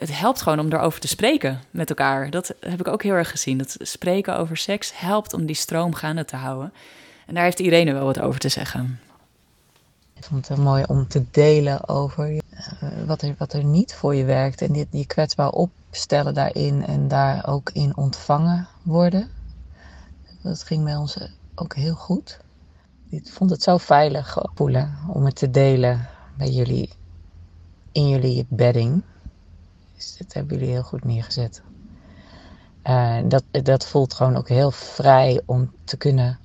[0.00, 2.30] het helpt gewoon om erover te spreken met elkaar.
[2.30, 3.58] Dat heb ik ook heel erg gezien.
[3.58, 6.72] Dat spreken over seks helpt om die stroom gaande te houden.
[7.26, 9.00] En daar heeft Irene wel wat over te zeggen.
[10.14, 12.39] Ik vond het mooi om te delen over
[13.06, 14.62] wat, er, wat er niet voor je werkt.
[14.62, 19.28] En dit, die kwetsbaar opstellen daarin en daar ook in ontvangen worden.
[20.42, 21.18] Dat ging bij ons
[21.54, 22.40] ook heel goed.
[23.08, 26.90] Ik vond het zo veilig voelen om het te delen bij jullie
[27.92, 29.02] in jullie bedding.
[29.94, 31.62] Dus dat hebben jullie heel goed neergezet.
[32.84, 36.38] Uh, dat, dat voelt gewoon ook heel vrij om te kunnen.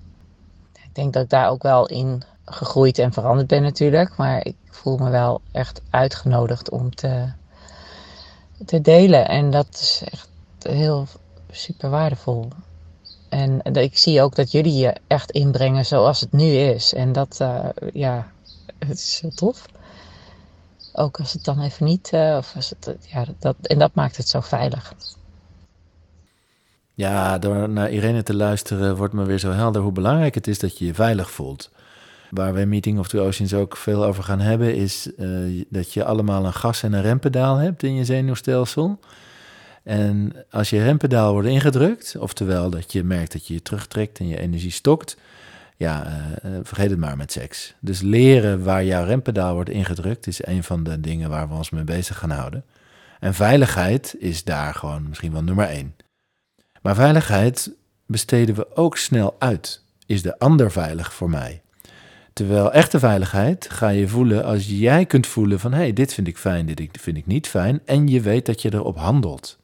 [0.73, 4.15] Ik denk dat ik daar ook wel in gegroeid en veranderd ben natuurlijk.
[4.17, 7.31] Maar ik voel me wel echt uitgenodigd om te,
[8.65, 9.27] te delen.
[9.27, 10.29] En dat is echt
[10.59, 11.07] heel
[11.51, 12.47] super waardevol.
[13.29, 16.93] En ik zie ook dat jullie je echt inbrengen zoals het nu is.
[16.93, 18.31] En dat, uh, ja,
[18.79, 19.65] het is heel tof.
[20.93, 24.17] Ook als het dan even niet, uh, of als het, ja, dat, en dat maakt
[24.17, 24.93] het zo veilig.
[26.93, 30.59] Ja, door naar Irene te luisteren wordt me weer zo helder hoe belangrijk het is
[30.59, 31.69] dat je je veilig voelt.
[32.35, 36.03] Waar we Meeting of the Oceans ook veel over gaan hebben, is uh, dat je
[36.03, 38.99] allemaal een gas- en een rempedaal hebt in je zenuwstelsel.
[39.83, 44.27] En als je rempedaal wordt ingedrukt, oftewel dat je merkt dat je je terugtrekt en
[44.27, 45.17] je energie stokt,
[45.77, 46.07] ja,
[46.45, 47.73] uh, vergeet het maar met seks.
[47.79, 51.69] Dus leren waar jouw rempedaal wordt ingedrukt is een van de dingen waar we ons
[51.69, 52.63] mee bezig gaan houden.
[53.19, 55.95] En veiligheid is daar gewoon misschien wel nummer één.
[56.81, 57.71] Maar veiligheid
[58.05, 59.83] besteden we ook snel uit.
[60.05, 61.61] Is de ander veilig voor mij?
[62.35, 66.27] Terwijl echte veiligheid ga je voelen als jij kunt voelen van hé, hey, dit vind
[66.27, 67.79] ik fijn, dit vind ik niet fijn.
[67.85, 69.59] En je weet dat je erop handelt.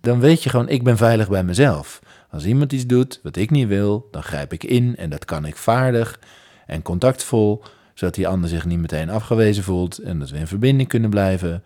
[0.00, 2.00] Dan weet je gewoon, ik ben veilig bij mezelf.
[2.30, 5.44] Als iemand iets doet wat ik niet wil, dan grijp ik in en dat kan
[5.44, 6.20] ik vaardig
[6.66, 7.62] en contactvol,
[7.94, 11.62] zodat die ander zich niet meteen afgewezen voelt en dat we in verbinding kunnen blijven.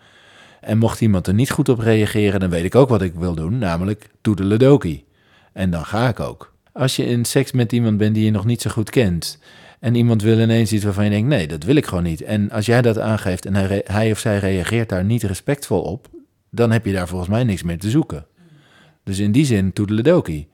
[0.60, 3.34] En mocht iemand er niet goed op reageren, dan weet ik ook wat ik wil
[3.34, 5.04] doen, namelijk toedeledoki.
[5.52, 6.52] En dan ga ik ook.
[6.72, 9.38] Als je in seks met iemand bent die je nog niet zo goed kent
[9.84, 12.22] en iemand wil ineens iets waarvan je denkt, nee, dat wil ik gewoon niet.
[12.22, 16.08] En als jij dat aangeeft en hij, hij of zij reageert daar niet respectvol op,
[16.50, 18.26] dan heb je daar volgens mij niks meer te zoeken.
[19.02, 20.48] Dus in die zin, toedeledoki.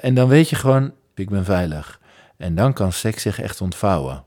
[0.00, 2.00] En dan weet je gewoon, ik ben veilig.
[2.36, 4.24] En dan kan seks zich echt ontvouwen.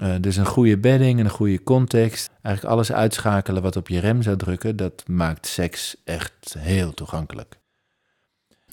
[0.00, 4.22] Uh, dus een goede bedding, een goede context, eigenlijk alles uitschakelen wat op je rem
[4.22, 7.60] zou drukken, dat maakt seks echt heel toegankelijk.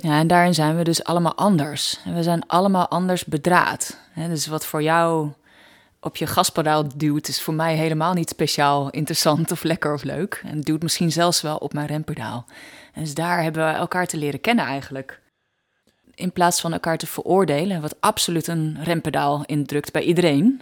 [0.01, 1.99] Ja, en daarin zijn we dus allemaal anders.
[2.05, 3.97] En we zijn allemaal anders bedraad.
[4.27, 5.31] Dus wat voor jou
[5.99, 10.41] op je gaspedaal duwt, is voor mij helemaal niet speciaal interessant of lekker of leuk.
[10.45, 12.45] En duwt misschien zelfs wel op mijn rempedaal.
[12.93, 15.19] En dus daar hebben we elkaar te leren kennen eigenlijk
[16.19, 20.61] in plaats van elkaar te veroordelen, wat absoluut een rempedaal indrukt bij iedereen,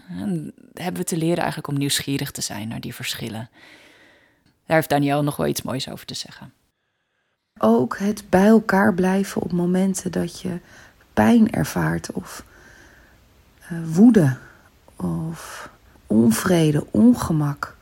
[0.74, 3.50] hebben we te leren eigenlijk om nieuwsgierig te zijn naar die verschillen.
[4.66, 6.54] Daar heeft Daniel nog wel iets moois over te zeggen.
[7.60, 10.60] Ook het bij elkaar blijven op momenten dat je
[11.14, 12.44] pijn ervaart of
[13.94, 14.38] woede
[14.96, 15.70] of
[16.08, 17.76] onvrede, ongemak.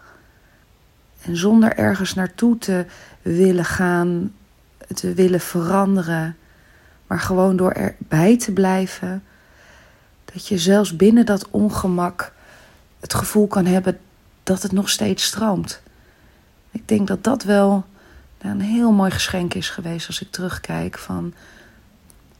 [1.21, 2.85] En zonder ergens naartoe te
[3.21, 4.33] willen gaan,
[4.93, 6.35] te willen veranderen
[7.07, 9.23] maar gewoon door erbij te blijven,
[10.25, 12.33] dat je zelfs binnen dat ongemak
[12.99, 13.99] het gevoel kan hebben
[14.43, 15.81] dat het nog steeds stroomt.
[16.71, 17.85] Ik denk dat dat wel
[18.37, 21.33] een heel mooi geschenk is geweest als ik terugkijk van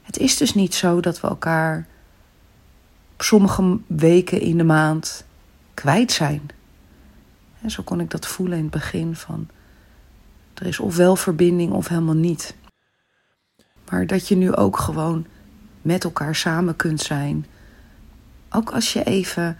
[0.03, 1.85] het is dus niet zo dat we elkaar
[3.18, 5.26] sommige weken in de maand
[5.74, 6.49] kwijt zijn.
[7.61, 9.47] En zo kon ik dat voelen in het begin van
[10.53, 12.55] er is ofwel verbinding of helemaal niet.
[13.89, 15.26] Maar dat je nu ook gewoon
[15.82, 17.45] met elkaar samen kunt zijn.
[18.49, 19.57] Ook als je even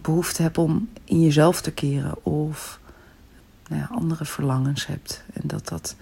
[0.00, 2.80] behoefte hebt om in jezelf te keren of
[3.68, 5.24] nou ja, andere verlangens hebt.
[5.32, 5.96] En dat dat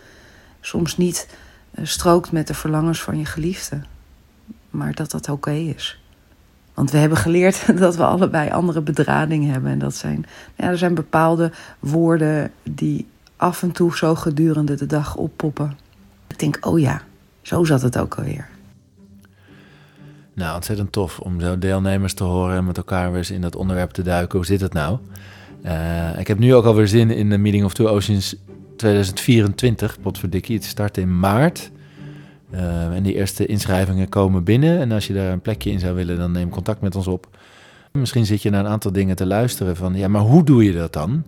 [0.61, 1.29] soms niet
[1.75, 3.83] uh, strookt met de verlangens van je geliefde.
[4.71, 6.01] Maar dat dat oké is.
[6.75, 9.70] Want we hebben geleerd dat we allebei andere bedradingen hebben.
[9.70, 13.07] En dat zijn, ja, er zijn bepaalde woorden die
[13.37, 15.77] af en toe zo gedurende de dag oppoppen.
[16.27, 17.03] Ik denk, oh ja,
[17.43, 18.49] zo zat het ook alweer.
[20.35, 23.57] Nou, ontzettend tof om zo deelnemers te horen en met elkaar weer eens in dat
[23.57, 24.37] onderwerp te duiken.
[24.37, 24.99] Hoe zit het nou?
[25.64, 28.37] Uh, ik heb nu ook alweer zin in de Meeting of Two Oceans
[28.77, 30.01] 2024.
[30.01, 31.70] Potverdikkie, het start in maart.
[32.55, 34.81] Uh, en die eerste inschrijvingen komen binnen.
[34.81, 37.29] En als je daar een plekje in zou willen, dan neem contact met ons op.
[37.93, 40.73] Misschien zit je naar een aantal dingen te luisteren van, ja, maar hoe doe je
[40.73, 41.25] dat dan?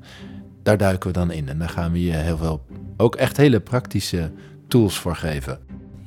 [0.62, 1.49] Daar duiken we dan in.
[1.49, 2.64] En daar gaan we je heel veel,
[2.97, 4.31] ook echt hele praktische
[4.68, 5.59] tools voor geven.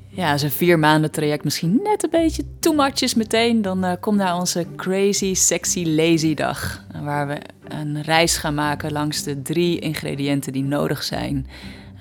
[0.07, 3.85] Ja, als een vier maanden traject misschien net een beetje too much is meteen, dan
[3.85, 6.85] uh, kom naar onze Crazy Sexy Lazy dag.
[7.03, 11.47] Waar we een reis gaan maken langs de drie ingrediënten die nodig zijn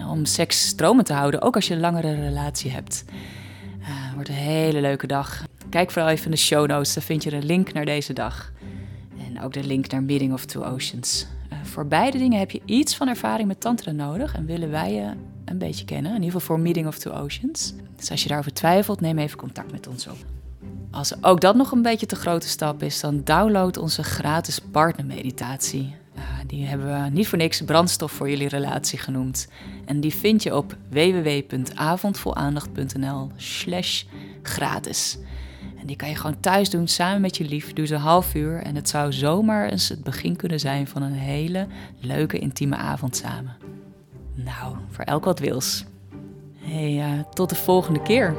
[0.06, 3.04] om seks stromen te houden, ook als je een langere relatie hebt.
[3.80, 5.44] Uh, wordt een hele leuke dag.
[5.68, 8.52] Kijk vooral even in de show notes, daar vind je een link naar deze dag.
[9.26, 11.26] En ook de link naar Meeting of Two Oceans.
[11.52, 14.92] Uh, voor beide dingen heb je iets van ervaring met tantra nodig en willen wij
[14.92, 15.12] je
[15.44, 16.10] een beetje kennen.
[16.10, 17.74] In ieder geval voor Meeting of Two Oceans.
[17.96, 20.16] Dus als je daarover twijfelt, neem even contact met ons op.
[20.90, 25.94] Als ook dat nog een beetje te grote stap is, dan download onze gratis partnermeditatie.
[26.18, 29.48] Uh, die hebben we niet voor niks brandstof voor jullie relatie genoemd.
[29.84, 34.04] En die vind je op www.avondvolaandacht.nl slash
[34.42, 35.18] gratis.
[35.80, 37.72] En die kan je gewoon thuis doen samen met je lief.
[37.74, 41.12] Ze een half uur en het zou zomaar eens het begin kunnen zijn van een
[41.12, 41.66] hele
[42.00, 43.56] leuke intieme avond samen.
[44.34, 45.84] Nou, voor elk wat wils.
[46.58, 48.34] Hey, uh, tot de volgende keer.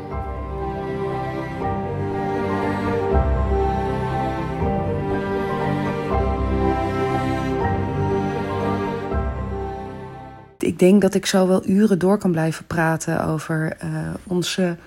[10.70, 14.78] Ik denk dat ik zo wel uren door kan blijven praten over uh, onze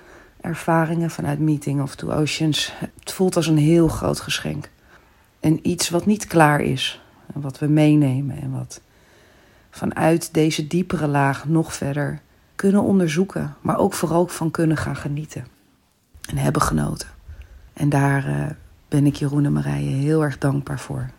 [0.41, 2.73] ervaringen vanuit Meeting of Two Oceans.
[2.99, 4.69] Het voelt als een heel groot geschenk.
[5.39, 7.01] En iets wat niet klaar is.
[7.33, 8.81] En wat we meenemen en wat
[9.71, 12.21] vanuit deze diepere laag nog verder
[12.55, 13.55] kunnen onderzoeken.
[13.61, 15.47] Maar ook vooral van kunnen gaan genieten.
[16.29, 17.09] En hebben genoten.
[17.73, 18.45] En daar uh,
[18.87, 21.09] ben ik Jeroen en Marije heel erg dankbaar voor.